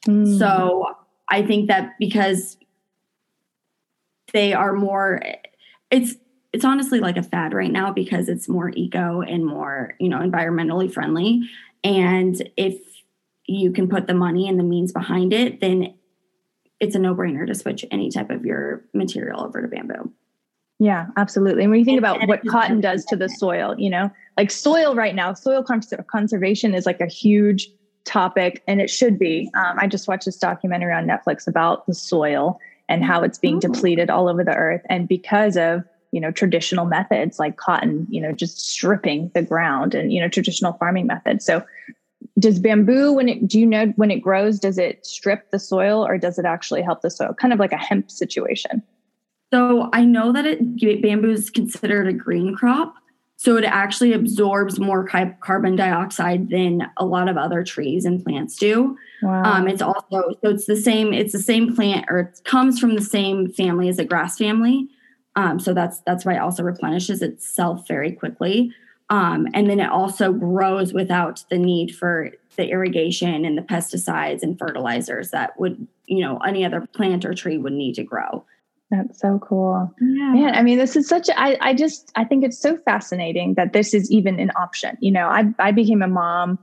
Mm. 0.07 0.37
So 0.37 0.85
I 1.29 1.43
think 1.43 1.67
that 1.67 1.93
because 1.99 2.57
they 4.33 4.53
are 4.53 4.73
more, 4.73 5.21
it's 5.89 6.15
it's 6.51 6.65
honestly 6.65 6.99
like 6.99 7.15
a 7.15 7.23
fad 7.23 7.53
right 7.53 7.71
now 7.71 7.93
because 7.93 8.27
it's 8.27 8.49
more 8.49 8.71
eco 8.75 9.21
and 9.21 9.45
more 9.45 9.95
you 9.99 10.09
know 10.09 10.19
environmentally 10.19 10.91
friendly. 10.91 11.41
And 11.83 12.49
if 12.57 12.79
you 13.45 13.71
can 13.71 13.87
put 13.87 14.07
the 14.07 14.13
money 14.13 14.47
and 14.47 14.59
the 14.59 14.63
means 14.63 14.91
behind 14.91 15.33
it, 15.33 15.61
then 15.61 15.93
it's 16.79 16.95
a 16.95 16.99
no 16.99 17.15
brainer 17.15 17.47
to 17.47 17.55
switch 17.55 17.85
any 17.91 18.09
type 18.09 18.29
of 18.29 18.45
your 18.45 18.83
material 18.93 19.43
over 19.43 19.61
to 19.61 19.67
bamboo. 19.67 20.11
Yeah, 20.81 21.05
absolutely. 21.15 21.61
And 21.61 21.69
when 21.69 21.77
you 21.77 21.85
think 21.85 21.99
about 21.99 22.27
what 22.27 22.41
cotton 22.47 22.81
does 22.81 23.05
to 23.05 23.15
the 23.15 23.29
soil, 23.29 23.75
you 23.77 23.87
know, 23.87 24.09
like 24.35 24.49
soil 24.49 24.95
right 24.95 25.13
now, 25.13 25.31
soil 25.35 25.63
conservation 25.63 26.73
is 26.73 26.87
like 26.87 26.99
a 26.99 27.05
huge 27.05 27.69
topic 28.03 28.63
and 28.67 28.81
it 28.81 28.89
should 28.89 29.19
be. 29.19 29.51
Um, 29.53 29.77
I 29.77 29.85
just 29.85 30.07
watched 30.07 30.25
this 30.25 30.37
documentary 30.37 30.91
on 30.91 31.05
Netflix 31.05 31.45
about 31.45 31.85
the 31.85 31.93
soil 31.93 32.59
and 32.89 33.05
how 33.05 33.21
it's 33.21 33.37
being 33.37 33.57
oh. 33.57 33.59
depleted 33.59 34.09
all 34.09 34.27
over 34.27 34.43
the 34.43 34.55
earth. 34.55 34.81
And 34.89 35.07
because 35.07 35.55
of, 35.55 35.83
you 36.11 36.19
know, 36.19 36.31
traditional 36.31 36.85
methods 36.85 37.37
like 37.37 37.57
cotton, 37.57 38.07
you 38.09 38.19
know, 38.19 38.31
just 38.31 38.59
stripping 38.59 39.29
the 39.35 39.43
ground 39.43 39.93
and, 39.93 40.11
you 40.11 40.19
know, 40.19 40.29
traditional 40.29 40.73
farming 40.73 41.05
methods. 41.05 41.45
So 41.45 41.63
does 42.39 42.57
bamboo 42.57 43.13
when 43.13 43.29
it 43.29 43.47
do 43.47 43.59
you 43.59 43.67
know 43.67 43.87
when 43.97 44.09
it 44.09 44.19
grows 44.19 44.59
does 44.59 44.77
it 44.77 45.05
strip 45.05 45.51
the 45.51 45.59
soil 45.59 46.05
or 46.05 46.17
does 46.17 46.39
it 46.39 46.45
actually 46.45 46.81
help 46.81 47.01
the 47.01 47.09
soil 47.09 47.33
kind 47.33 47.51
of 47.51 47.59
like 47.59 47.71
a 47.71 47.77
hemp 47.77 48.09
situation 48.09 48.81
so 49.51 49.89
I 49.93 50.05
know 50.05 50.31
that 50.31 50.45
it, 50.45 51.01
bamboo 51.01 51.31
is 51.31 51.49
considered 51.49 52.07
a 52.07 52.13
green 52.13 52.55
crop. 52.55 52.95
So 53.35 53.57
it 53.57 53.63
actually 53.63 54.13
absorbs 54.13 54.79
more 54.79 55.03
carbon 55.41 55.75
dioxide 55.75 56.49
than 56.49 56.87
a 56.97 57.05
lot 57.05 57.27
of 57.27 57.37
other 57.37 57.63
trees 57.63 58.05
and 58.05 58.23
plants 58.23 58.55
do. 58.55 58.95
Wow. 59.23 59.43
Um, 59.43 59.67
it's 59.67 59.81
also 59.81 60.35
so 60.43 60.49
it's 60.51 60.67
the 60.67 60.75
same. 60.75 61.11
It's 61.11 61.33
the 61.33 61.39
same 61.39 61.75
plant, 61.75 62.05
or 62.07 62.19
it 62.19 62.41
comes 62.43 62.79
from 62.79 62.93
the 62.93 63.01
same 63.01 63.51
family 63.51 63.89
as 63.89 63.97
a 63.97 64.05
grass 64.05 64.37
family. 64.37 64.87
Um, 65.35 65.59
so 65.59 65.73
that's 65.73 66.01
that's 66.01 66.23
why 66.23 66.35
it 66.35 66.39
also 66.39 66.61
replenishes 66.61 67.23
itself 67.23 67.87
very 67.87 68.11
quickly. 68.11 68.71
Um, 69.09 69.47
and 69.55 69.67
then 69.67 69.79
it 69.79 69.89
also 69.89 70.31
grows 70.31 70.93
without 70.93 71.43
the 71.49 71.57
need 71.57 71.95
for 71.95 72.29
the 72.57 72.69
irrigation 72.69 73.43
and 73.43 73.57
the 73.57 73.63
pesticides 73.63 74.43
and 74.43 74.57
fertilizers 74.59 75.31
that 75.31 75.59
would 75.59 75.87
you 76.05 76.19
know 76.19 76.37
any 76.45 76.63
other 76.63 76.87
plant 76.93 77.25
or 77.25 77.33
tree 77.33 77.57
would 77.57 77.73
need 77.73 77.95
to 77.95 78.03
grow. 78.03 78.45
That's 78.91 79.19
so 79.19 79.39
cool. 79.39 79.91
Yeah. 79.99 80.33
Man, 80.33 80.55
I 80.55 80.61
mean, 80.61 80.77
this 80.77 80.95
is 80.95 81.07
such 81.07 81.29
a, 81.29 81.39
I, 81.39 81.57
I 81.61 81.73
just, 81.73 82.11
I 82.15 82.25
think 82.25 82.43
it's 82.43 82.59
so 82.59 82.77
fascinating 82.77 83.53
that 83.55 83.73
this 83.73 83.93
is 83.93 84.11
even 84.11 84.39
an 84.39 84.51
option. 84.59 84.97
You 84.99 85.11
know, 85.11 85.27
I, 85.27 85.45
I 85.59 85.71
became 85.71 86.01
a 86.01 86.07
mom 86.07 86.59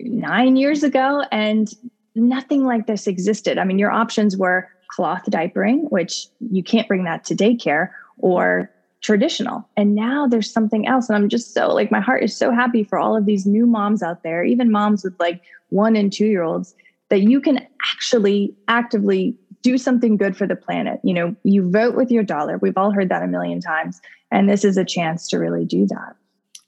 nine 0.00 0.56
years 0.56 0.82
ago 0.82 1.24
and 1.32 1.68
nothing 2.14 2.64
like 2.64 2.86
this 2.86 3.06
existed. 3.06 3.58
I 3.58 3.64
mean, 3.64 3.78
your 3.78 3.90
options 3.90 4.36
were 4.36 4.68
cloth 4.88 5.24
diapering, 5.30 5.90
which 5.90 6.26
you 6.52 6.62
can't 6.62 6.86
bring 6.86 7.04
that 7.04 7.24
to 7.24 7.34
daycare, 7.34 7.90
or 8.18 8.70
traditional. 9.00 9.68
And 9.76 9.94
now 9.94 10.26
there's 10.26 10.50
something 10.50 10.86
else. 10.86 11.08
And 11.08 11.16
I'm 11.16 11.28
just 11.28 11.52
so 11.52 11.68
like, 11.68 11.90
my 11.90 12.00
heart 12.00 12.22
is 12.22 12.36
so 12.36 12.52
happy 12.52 12.84
for 12.84 12.98
all 12.98 13.16
of 13.16 13.26
these 13.26 13.46
new 13.46 13.66
moms 13.66 14.02
out 14.02 14.22
there, 14.22 14.44
even 14.44 14.70
moms 14.70 15.02
with 15.02 15.18
like 15.18 15.42
one 15.70 15.96
and 15.96 16.12
two 16.12 16.26
year 16.26 16.42
olds, 16.42 16.74
that 17.10 17.20
you 17.22 17.40
can 17.40 17.66
actually 17.92 18.54
actively 18.68 19.36
do 19.64 19.76
something 19.76 20.16
good 20.16 20.36
for 20.36 20.46
the 20.46 20.54
planet. 20.54 21.00
You 21.02 21.14
know, 21.14 21.34
you 21.42 21.68
vote 21.68 21.96
with 21.96 22.10
your 22.10 22.22
dollar. 22.22 22.58
We've 22.58 22.76
all 22.76 22.92
heard 22.92 23.08
that 23.08 23.22
a 23.22 23.26
million 23.26 23.60
times. 23.60 24.00
And 24.30 24.48
this 24.48 24.62
is 24.62 24.76
a 24.76 24.84
chance 24.84 25.26
to 25.28 25.38
really 25.38 25.64
do 25.64 25.86
that. 25.86 26.14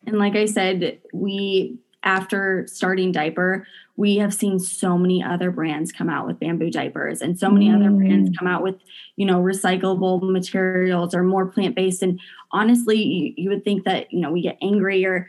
And 0.07 0.19
like 0.19 0.35
I 0.35 0.47
said, 0.47 0.99
we, 1.13 1.79
after 2.03 2.67
starting 2.67 3.13
Dyper, 3.13 3.65
we 3.97 4.17
have 4.17 4.33
seen 4.33 4.59
so 4.59 4.97
many 4.97 5.23
other 5.23 5.51
brands 5.51 5.93
come 5.93 6.09
out 6.09 6.27
with 6.27 6.41
bamboo 6.41 6.71
diapers 6.71 7.21
and 7.21 7.39
so 7.39 7.51
many 7.51 7.69
mm. 7.69 7.77
other 7.77 7.91
brands 7.91 8.37
come 8.39 8.49
out 8.49 8.63
with, 8.63 8.77
you 9.17 9.27
know, 9.27 9.41
recyclable 9.43 10.23
materials 10.31 11.15
or 11.15 11.23
more 11.23 11.47
plant 11.47 11.75
based. 11.75 12.03
And 12.03 12.19
honestly, 12.51 13.03
you, 13.03 13.35
you 13.37 13.51
would 13.51 13.65
think 13.65 13.85
that, 13.85 14.13
you 14.13 14.21
know, 14.21 14.33
we 14.33 14.43
get 14.43 14.59
angry 14.63 15.05
or, 15.05 15.29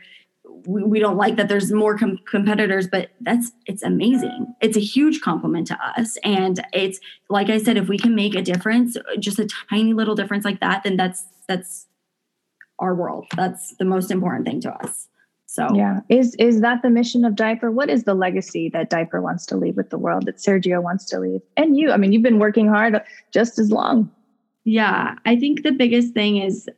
we, 0.66 0.82
we 0.82 0.98
don't 0.98 1.16
like 1.16 1.36
that 1.36 1.48
there's 1.48 1.72
more 1.72 1.96
com- 1.96 2.18
competitors 2.30 2.86
but 2.86 3.10
that's 3.20 3.52
it's 3.66 3.82
amazing. 3.82 4.54
It's 4.60 4.76
a 4.76 4.80
huge 4.80 5.20
compliment 5.20 5.66
to 5.68 5.78
us 5.82 6.16
and 6.24 6.60
it's 6.72 7.00
like 7.28 7.50
i 7.50 7.58
said 7.58 7.76
if 7.76 7.88
we 7.88 7.98
can 7.98 8.14
make 8.14 8.34
a 8.34 8.42
difference 8.42 8.96
just 9.18 9.38
a 9.38 9.48
tiny 9.70 9.94
little 9.94 10.14
difference 10.14 10.44
like 10.44 10.60
that 10.60 10.82
then 10.84 10.96
that's 10.96 11.24
that's 11.46 11.88
our 12.78 12.94
world. 12.94 13.26
That's 13.36 13.74
the 13.76 13.84
most 13.84 14.10
important 14.10 14.46
thing 14.46 14.60
to 14.62 14.72
us. 14.72 15.08
So. 15.46 15.66
Yeah. 15.74 16.00
Is 16.08 16.34
is 16.36 16.60
that 16.60 16.82
the 16.82 16.90
mission 16.90 17.24
of 17.24 17.34
Dyper? 17.34 17.72
What 17.72 17.88
is 17.88 18.04
the 18.04 18.14
legacy 18.14 18.68
that 18.70 18.90
Dyper 18.90 19.22
wants 19.22 19.46
to 19.46 19.56
leave 19.56 19.76
with 19.76 19.90
the 19.90 19.98
world 19.98 20.26
that 20.26 20.36
sergio 20.36 20.82
wants 20.82 21.06
to 21.06 21.18
leave? 21.18 21.40
And 21.56 21.76
you 21.76 21.90
i 21.90 21.96
mean 21.96 22.12
you've 22.12 22.22
been 22.22 22.38
working 22.38 22.68
hard 22.68 23.00
just 23.32 23.58
as 23.58 23.70
long. 23.70 24.10
Yeah. 24.64 25.14
I 25.24 25.36
think 25.36 25.62
the 25.62 25.72
biggest 25.72 26.12
thing 26.12 26.36
is 26.36 26.68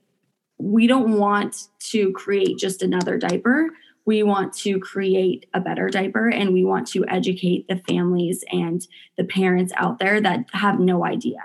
we 0.61 0.87
don't 0.87 1.19
want 1.19 1.69
to 1.79 2.13
create 2.13 2.59
just 2.59 2.83
another 2.83 3.17
diaper. 3.17 3.71
We 4.05 4.23
want 4.23 4.53
to 4.59 4.79
create 4.79 5.47
a 5.55 5.61
better 5.61 5.89
diaper 5.89 6.29
and 6.29 6.53
we 6.53 6.65
want 6.65 6.87
to 6.89 7.05
educate 7.09 7.67
the 7.69 7.77
families 7.89 8.45
and 8.51 8.87
the 9.17 9.25
parents 9.25 9.73
out 9.77 9.99
there 9.99 10.21
that 10.21 10.47
have 10.53 10.79
no 10.79 11.05
idea. 11.05 11.41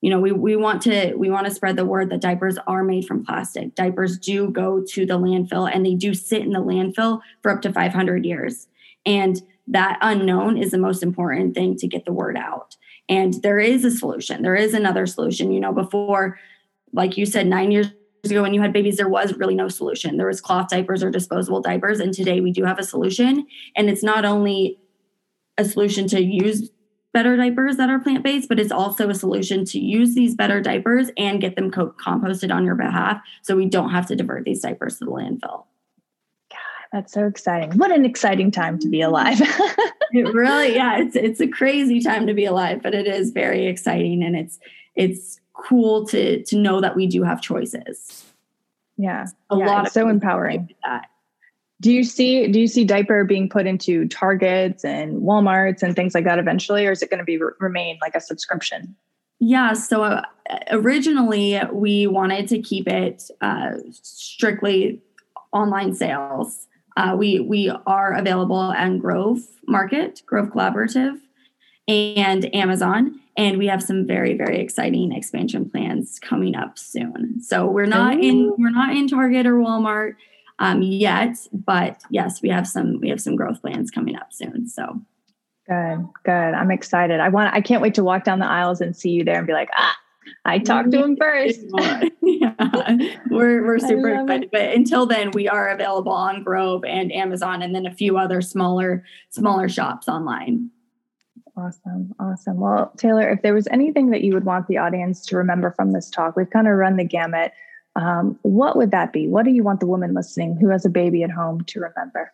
You 0.00 0.10
know, 0.10 0.20
we, 0.20 0.32
we 0.32 0.56
want 0.56 0.82
to 0.82 1.14
we 1.14 1.30
want 1.30 1.46
to 1.46 1.52
spread 1.52 1.76
the 1.76 1.84
word 1.84 2.10
that 2.10 2.22
diapers 2.22 2.56
are 2.66 2.82
made 2.82 3.06
from 3.06 3.24
plastic. 3.24 3.74
Diapers 3.74 4.18
do 4.18 4.50
go 4.50 4.82
to 4.88 5.04
the 5.04 5.18
landfill 5.18 5.70
and 5.72 5.84
they 5.84 5.94
do 5.94 6.14
sit 6.14 6.42
in 6.42 6.52
the 6.52 6.60
landfill 6.60 7.20
for 7.42 7.50
up 7.50 7.60
to 7.62 7.72
500 7.72 8.24
years. 8.24 8.66
And 9.04 9.42
that 9.66 9.98
unknown 10.00 10.56
is 10.56 10.70
the 10.70 10.78
most 10.78 11.02
important 11.02 11.54
thing 11.54 11.76
to 11.76 11.86
get 11.86 12.04
the 12.04 12.12
word 12.12 12.36
out. 12.36 12.76
And 13.08 13.34
there 13.42 13.58
is 13.58 13.84
a 13.84 13.90
solution. 13.90 14.42
There 14.42 14.56
is 14.56 14.72
another 14.72 15.06
solution. 15.06 15.52
You 15.52 15.60
know, 15.60 15.72
before, 15.72 16.38
like 16.92 17.18
you 17.18 17.26
said, 17.26 17.46
nine 17.46 17.70
years 17.70 17.88
ago 18.24 18.42
when 18.42 18.52
you 18.52 18.60
had 18.60 18.72
babies 18.72 18.96
there 18.96 19.08
was 19.08 19.34
really 19.34 19.54
no 19.54 19.68
solution 19.68 20.16
there 20.16 20.26
was 20.26 20.40
cloth 20.40 20.68
diapers 20.68 21.02
or 21.02 21.10
disposable 21.10 21.60
diapers 21.60 22.00
and 22.00 22.12
today 22.12 22.40
we 22.40 22.52
do 22.52 22.64
have 22.64 22.78
a 22.78 22.82
solution 22.82 23.46
and 23.76 23.88
it's 23.88 24.02
not 24.02 24.24
only 24.24 24.78
a 25.56 25.64
solution 25.64 26.06
to 26.06 26.22
use 26.22 26.70
better 27.12 27.36
diapers 27.36 27.76
that 27.76 27.88
are 27.88 27.98
plant-based 27.98 28.48
but 28.48 28.60
it's 28.60 28.70
also 28.70 29.08
a 29.08 29.14
solution 29.14 29.64
to 29.64 29.78
use 29.78 30.14
these 30.14 30.34
better 30.34 30.60
diapers 30.60 31.10
and 31.16 31.40
get 31.40 31.56
them 31.56 31.70
co- 31.70 31.94
composted 31.98 32.54
on 32.54 32.64
your 32.64 32.74
behalf 32.74 33.20
so 33.42 33.56
we 33.56 33.66
don't 33.66 33.90
have 33.90 34.06
to 34.06 34.14
divert 34.14 34.44
these 34.44 34.60
diapers 34.60 34.98
to 34.98 35.06
the 35.06 35.10
landfill 35.10 35.64
God, 36.50 36.58
that's 36.92 37.12
so 37.12 37.26
exciting. 37.26 37.78
What 37.78 37.92
an 37.92 38.04
exciting 38.04 38.50
time 38.50 38.78
to 38.80 38.88
be 38.88 39.00
alive. 39.00 39.40
it 40.12 40.34
really, 40.34 40.74
yeah, 40.74 40.98
it's 40.98 41.14
it's 41.14 41.40
a 41.40 41.46
crazy 41.46 42.00
time 42.00 42.26
to 42.26 42.34
be 42.34 42.44
alive, 42.44 42.82
but 42.82 42.92
it 42.92 43.06
is 43.06 43.30
very 43.30 43.66
exciting 43.66 44.24
and 44.24 44.34
it's 44.34 44.58
it's 44.96 45.40
cool 45.62 46.06
to 46.06 46.42
to 46.44 46.56
know 46.56 46.80
that 46.80 46.96
we 46.96 47.06
do 47.06 47.22
have 47.22 47.40
choices. 47.40 48.24
Yeah, 48.96 49.26
a 49.50 49.56
yeah, 49.56 49.66
lot. 49.66 49.92
So 49.92 50.08
empowering. 50.08 50.74
That. 50.84 51.06
Do 51.80 51.92
you 51.92 52.04
see 52.04 52.46
do 52.48 52.60
you 52.60 52.66
see 52.66 52.86
Dyper 52.86 53.26
being 53.26 53.48
put 53.48 53.66
into 53.66 54.06
Targets 54.08 54.84
and 54.84 55.22
WalMarts 55.22 55.82
and 55.82 55.96
things 55.96 56.14
like 56.14 56.24
that 56.24 56.38
eventually, 56.38 56.86
or 56.86 56.92
is 56.92 57.02
it 57.02 57.10
going 57.10 57.18
to 57.18 57.24
be 57.24 57.38
remain 57.58 57.98
like 58.02 58.14
a 58.14 58.20
subscription? 58.20 58.94
Yeah. 59.38 59.72
So 59.72 60.02
uh, 60.02 60.22
originally 60.70 61.58
we 61.72 62.06
wanted 62.06 62.48
to 62.48 62.60
keep 62.60 62.86
it 62.86 63.30
uh, 63.40 63.72
strictly 63.92 65.00
online 65.52 65.94
sales. 65.94 66.66
Uh, 66.96 67.16
we 67.18 67.40
we 67.40 67.70
are 67.86 68.12
available 68.12 68.56
on 68.56 68.98
Grove 68.98 69.38
Market, 69.66 70.22
Grove 70.26 70.48
Collaborative, 70.48 71.18
and 71.88 72.54
Amazon, 72.54 73.19
and 73.36 73.58
we 73.58 73.66
have 73.66 73.82
some 73.82 74.06
very 74.06 74.36
very 74.36 74.60
exciting 74.60 75.12
expansion 75.12 75.68
plans 75.68 76.18
coming 76.18 76.54
up 76.56 76.78
soon. 76.78 77.40
So 77.40 77.66
we're 77.66 77.86
not 77.86 78.16
Ooh. 78.16 78.20
in 78.20 78.54
we're 78.58 78.70
not 78.70 78.96
in 78.96 79.08
Target 79.08 79.46
or 79.46 79.54
Walmart 79.54 80.14
um, 80.58 80.82
yet, 80.82 81.36
but 81.52 82.02
yes, 82.10 82.42
we 82.42 82.48
have 82.50 82.66
some 82.66 83.00
we 83.00 83.08
have 83.08 83.20
some 83.20 83.36
growth 83.36 83.60
plans 83.60 83.90
coming 83.90 84.16
up 84.16 84.32
soon. 84.32 84.68
So 84.68 85.00
good, 85.68 86.08
good. 86.24 86.30
I'm 86.54 86.70
excited. 86.70 87.20
I 87.20 87.28
want 87.28 87.54
I 87.54 87.60
can't 87.60 87.82
wait 87.82 87.94
to 87.94 88.04
walk 88.04 88.24
down 88.24 88.38
the 88.38 88.46
aisles 88.46 88.80
and 88.80 88.96
see 88.96 89.10
you 89.10 89.24
there 89.24 89.38
and 89.38 89.46
be 89.46 89.52
like 89.52 89.70
ah 89.76 89.96
I 90.44 90.58
talked 90.58 90.90
to 90.92 91.02
him 91.02 91.16
first. 91.16 91.60
yeah, 92.22 92.96
we're 93.30 93.64
we're 93.64 93.78
super 93.78 94.08
excited. 94.08 94.44
It. 94.44 94.50
But 94.52 94.74
until 94.74 95.06
then, 95.06 95.30
we 95.32 95.48
are 95.48 95.68
available 95.68 96.12
on 96.12 96.42
Grove 96.42 96.84
and 96.84 97.12
Amazon, 97.12 97.62
and 97.62 97.74
then 97.74 97.86
a 97.86 97.94
few 97.94 98.16
other 98.16 98.40
smaller 98.40 99.04
smaller 99.30 99.68
shops 99.68 100.08
online. 100.08 100.70
Awesome, 101.60 102.14
awesome. 102.18 102.58
Well, 102.58 102.92
Taylor, 102.96 103.28
if 103.28 103.42
there 103.42 103.54
was 103.54 103.68
anything 103.70 104.10
that 104.10 104.22
you 104.22 104.32
would 104.32 104.44
want 104.44 104.66
the 104.66 104.78
audience 104.78 105.26
to 105.26 105.36
remember 105.36 105.72
from 105.72 105.92
this 105.92 106.08
talk, 106.08 106.36
we've 106.36 106.48
kind 106.48 106.66
of 106.66 106.74
run 106.74 106.96
the 106.96 107.04
gamut. 107.04 107.52
Um, 107.96 108.38
what 108.42 108.76
would 108.76 108.92
that 108.92 109.12
be? 109.12 109.28
What 109.28 109.44
do 109.44 109.50
you 109.50 109.62
want 109.62 109.80
the 109.80 109.86
woman 109.86 110.14
listening 110.14 110.56
who 110.56 110.68
has 110.70 110.86
a 110.86 110.90
baby 110.90 111.22
at 111.22 111.30
home 111.30 111.62
to 111.64 111.80
remember? 111.80 112.32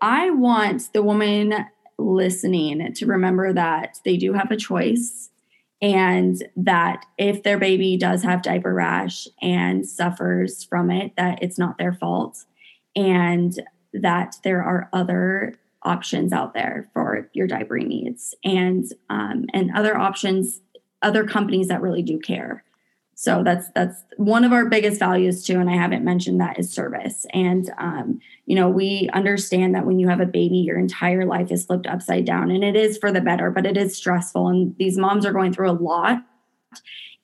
I 0.00 0.30
want 0.30 0.92
the 0.92 1.02
woman 1.02 1.54
listening 1.98 2.92
to 2.94 3.06
remember 3.06 3.52
that 3.52 3.98
they 4.04 4.16
do 4.16 4.32
have 4.32 4.50
a 4.50 4.56
choice 4.56 5.30
and 5.80 6.42
that 6.56 7.04
if 7.18 7.44
their 7.44 7.58
baby 7.58 7.96
does 7.96 8.22
have 8.22 8.42
diaper 8.42 8.74
rash 8.74 9.28
and 9.40 9.86
suffers 9.86 10.64
from 10.64 10.90
it 10.90 11.12
that 11.16 11.40
it's 11.42 11.58
not 11.58 11.78
their 11.78 11.92
fault 11.92 12.44
and 12.96 13.60
that 13.92 14.36
there 14.42 14.62
are 14.62 14.88
other 14.92 15.54
options 15.82 16.32
out 16.32 16.54
there 16.54 16.88
for 16.92 17.30
your 17.32 17.46
diapering 17.46 17.86
needs 17.86 18.34
and 18.44 18.84
um, 19.10 19.46
and 19.52 19.70
other 19.74 19.96
options 19.96 20.60
other 21.02 21.24
companies 21.24 21.68
that 21.68 21.80
really 21.80 22.02
do 22.02 22.18
care. 22.18 22.64
So 23.14 23.42
that's 23.42 23.68
that's 23.74 24.04
one 24.16 24.44
of 24.44 24.52
our 24.52 24.66
biggest 24.66 25.00
values 25.00 25.44
too 25.44 25.58
and 25.58 25.68
i 25.68 25.74
haven't 25.74 26.04
mentioned 26.04 26.40
that 26.40 26.58
is 26.58 26.72
service. 26.72 27.26
And 27.32 27.70
um, 27.78 28.20
you 28.46 28.54
know 28.54 28.68
we 28.68 29.10
understand 29.12 29.74
that 29.74 29.86
when 29.86 29.98
you 29.98 30.08
have 30.08 30.20
a 30.20 30.26
baby 30.26 30.58
your 30.58 30.78
entire 30.78 31.24
life 31.24 31.50
is 31.50 31.66
flipped 31.66 31.86
upside 31.86 32.24
down 32.24 32.50
and 32.50 32.62
it 32.62 32.76
is 32.76 32.96
for 32.96 33.12
the 33.12 33.20
better 33.20 33.50
but 33.50 33.66
it 33.66 33.76
is 33.76 33.96
stressful 33.96 34.48
and 34.48 34.74
these 34.78 34.96
moms 34.96 35.26
are 35.26 35.32
going 35.32 35.52
through 35.52 35.70
a 35.70 35.72
lot 35.72 36.18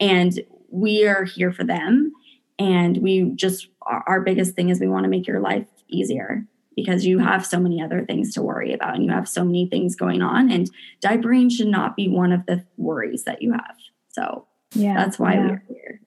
and 0.00 0.40
we 0.68 1.06
are 1.06 1.24
here 1.24 1.52
for 1.52 1.64
them 1.64 2.12
and 2.58 2.98
we 2.98 3.30
just 3.36 3.68
our 3.86 4.20
biggest 4.20 4.54
thing 4.54 4.68
is 4.68 4.80
we 4.80 4.88
want 4.88 5.04
to 5.04 5.10
make 5.10 5.26
your 5.26 5.40
life 5.40 5.66
easier 5.88 6.44
because 6.76 7.04
you 7.04 7.18
have 7.18 7.44
so 7.46 7.58
many 7.58 7.82
other 7.82 8.04
things 8.04 8.32
to 8.34 8.42
worry 8.42 8.72
about 8.72 8.94
and 8.94 9.04
you 9.04 9.10
have 9.10 9.28
so 9.28 9.44
many 9.44 9.66
things 9.68 9.94
going 9.94 10.22
on 10.22 10.50
and 10.50 10.70
diapering 11.02 11.50
should 11.50 11.68
not 11.68 11.96
be 11.96 12.08
one 12.08 12.32
of 12.32 12.44
the 12.46 12.64
worries 12.76 13.24
that 13.24 13.42
you 13.42 13.52
have 13.52 13.76
so 14.14 14.46
yeah, 14.74 14.94
that's 14.96 15.18
why 15.18 15.34
yeah. 15.34 15.46
we're 15.46 15.62
here. 15.68 16.00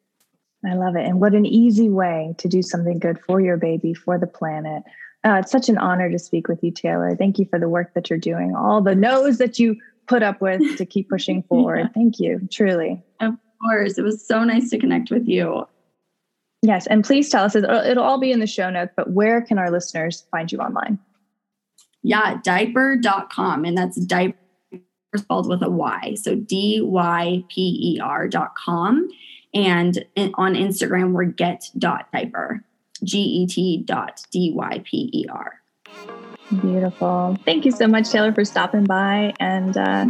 I 0.66 0.74
love 0.74 0.96
it. 0.96 1.06
And 1.06 1.22
what 1.22 1.34
an 1.34 1.46
easy 1.46 1.90
way 1.90 2.36
to 2.38 2.48
do 2.48 2.62
something 2.62 3.00
good 3.00 3.20
for 3.20 3.40
your 3.40 3.58
baby, 3.58 3.94
for 3.94 4.18
the 4.18 4.28
planet. 4.28 4.84
Uh, 5.24 5.40
it's 5.42 5.52
such 5.52 5.70
an 5.70 5.78
honor 5.78 6.10
to 6.10 6.20
speak 6.20 6.48
with 6.48 6.64
you, 6.64 6.72
Taylor. 6.72 7.16
Thank 7.16 7.40
you 7.40 7.46
for 7.50 7.60
the 7.60 7.70
work 7.70 7.94
that 7.94 8.10
you're 8.10 8.20
doing, 8.20 8.56
all 8.56 8.82
the 8.82 8.96
no's 8.96 9.38
that 9.38 9.60
you 9.60 9.78
put 10.08 10.24
up 10.24 10.42
with 10.42 10.78
to 10.78 10.86
keep 10.86 11.10
pushing 11.10 11.44
forward. 11.50 11.80
yeah. 11.80 11.88
Thank 11.94 12.20
you, 12.20 12.48
truly. 12.52 13.04
Of 13.20 13.36
course. 13.62 13.98
It 13.98 14.04
was 14.04 14.26
so 14.26 14.44
nice 14.44 14.70
to 14.70 14.78
connect 14.78 15.12
with 15.12 15.28
you. 15.28 15.68
Yes. 16.62 16.88
And 16.88 17.04
please 17.04 17.30
tell 17.30 17.44
us, 17.46 17.56
it'll 17.56 18.04
all 18.04 18.20
be 18.20 18.32
in 18.32 18.40
the 18.40 18.48
show 18.48 18.70
notes, 18.70 18.92
but 18.96 19.12
where 19.12 19.42
can 19.42 19.60
our 19.60 19.70
listeners 19.70 20.26
find 20.32 20.52
you 20.52 20.58
online? 20.60 21.00
Yeah, 22.04 22.38
dyper.com. 22.38 23.66
And 23.66 23.78
that's 23.78 23.98
diaper 23.98 24.38
spelled 25.16 25.48
with 25.50 25.62
a 25.62 25.70
Y. 25.70 26.16
So 26.16 26.36
D 26.36 26.82
Y 26.82 27.44
P 27.50 27.96
E 27.96 28.00
R 28.00 28.28
dot 28.28 28.56
com. 28.56 29.10
And 29.54 30.06
on 30.36 30.54
Instagram, 30.54 31.14
we're 31.14 31.26
get 31.26 31.70
dot 31.78 32.08
dyper, 32.14 32.62
G 33.04 33.20
E 33.20 33.48
T 33.48 33.84
dot 33.86 34.24
D 34.32 34.52
Y 34.54 34.82
P 34.84 35.10
E 35.14 35.26
R. 35.30 35.62
Beautiful. 36.62 37.38
Thank 37.46 37.66
you 37.66 37.72
so 37.72 37.88
much, 37.88 38.10
Taylor, 38.10 38.34
for 38.34 38.46
stopping 38.46 38.86
by. 38.86 39.34
And 39.40 39.76
uh, 39.76 40.06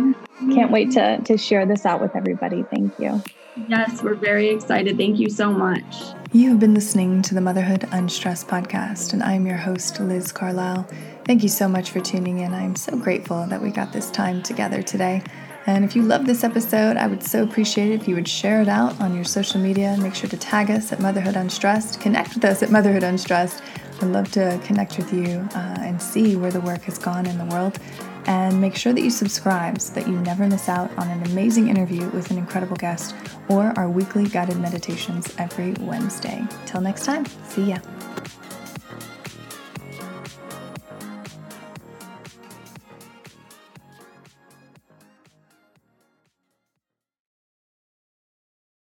can't 0.53 0.71
wait 0.71 0.91
to, 0.91 1.19
to 1.21 1.37
share 1.37 1.65
this 1.65 1.85
out 1.85 2.01
with 2.01 2.15
everybody. 2.15 2.63
Thank 2.63 2.99
you. 2.99 3.21
Yes, 3.67 4.03
we're 4.03 4.13
very 4.13 4.49
excited. 4.49 4.97
Thank 4.97 5.19
you 5.19 5.29
so 5.29 5.51
much. 5.51 5.83
You 6.31 6.49
have 6.49 6.59
been 6.59 6.73
listening 6.73 7.21
to 7.23 7.33
the 7.33 7.41
Motherhood 7.41 7.87
Unstressed 7.91 8.47
podcast, 8.47 9.13
and 9.13 9.23
I'm 9.23 9.47
your 9.47 9.57
host, 9.57 9.99
Liz 9.99 10.31
Carlisle. 10.31 10.87
Thank 11.25 11.41
you 11.41 11.49
so 11.49 11.67
much 11.67 11.89
for 11.89 11.99
tuning 11.99 12.39
in. 12.39 12.53
I'm 12.53 12.75
so 12.75 12.95
grateful 12.95 13.45
that 13.47 13.61
we 13.61 13.71
got 13.71 13.91
this 13.93 14.11
time 14.11 14.43
together 14.43 14.83
today. 14.83 15.23
And 15.65 15.83
if 15.83 15.95
you 15.95 16.03
love 16.03 16.25
this 16.25 16.43
episode, 16.43 16.97
I 16.97 17.07
would 17.07 17.23
so 17.23 17.43
appreciate 17.43 17.91
it 17.91 18.01
if 18.01 18.07
you 18.07 18.15
would 18.15 18.27
share 18.27 18.61
it 18.61 18.69
out 18.69 18.99
on 19.01 19.15
your 19.15 19.25
social 19.25 19.59
media. 19.59 19.97
Make 19.99 20.15
sure 20.15 20.29
to 20.29 20.37
tag 20.37 20.69
us 20.69 20.93
at 20.93 20.99
Motherhood 20.99 21.35
Unstressed. 21.35 21.99
Connect 21.99 22.35
with 22.35 22.45
us 22.45 22.61
at 22.63 22.71
Motherhood 22.71 23.03
Unstressed. 23.03 23.61
I'd 24.01 24.09
love 24.09 24.31
to 24.33 24.61
connect 24.63 24.97
with 24.97 25.11
you 25.11 25.47
uh, 25.55 25.77
and 25.79 26.01
see 26.01 26.35
where 26.35 26.51
the 26.51 26.61
work 26.61 26.83
has 26.83 26.97
gone 26.99 27.25
in 27.25 27.37
the 27.37 27.45
world. 27.45 27.79
And 28.27 28.59
make 28.59 28.75
sure 28.75 28.93
that 28.93 29.01
you 29.01 29.09
subscribe 29.09 29.79
so 29.79 29.93
that 29.93 30.07
you 30.07 30.19
never 30.19 30.45
miss 30.47 30.67
out 30.69 30.95
on 30.97 31.09
an 31.09 31.23
amazing 31.31 31.69
interview 31.69 32.09
with 32.09 32.29
an 32.29 32.37
incredible 32.37 32.75
guest 32.75 33.15
or 33.47 33.73
our 33.77 33.89
weekly 33.89 34.27
guided 34.27 34.57
meditations 34.57 35.33
every 35.37 35.73
Wednesday. 35.79 36.45
Till 36.65 36.81
next 36.81 37.05
time, 37.05 37.25
see 37.47 37.63
ya. 37.63 37.79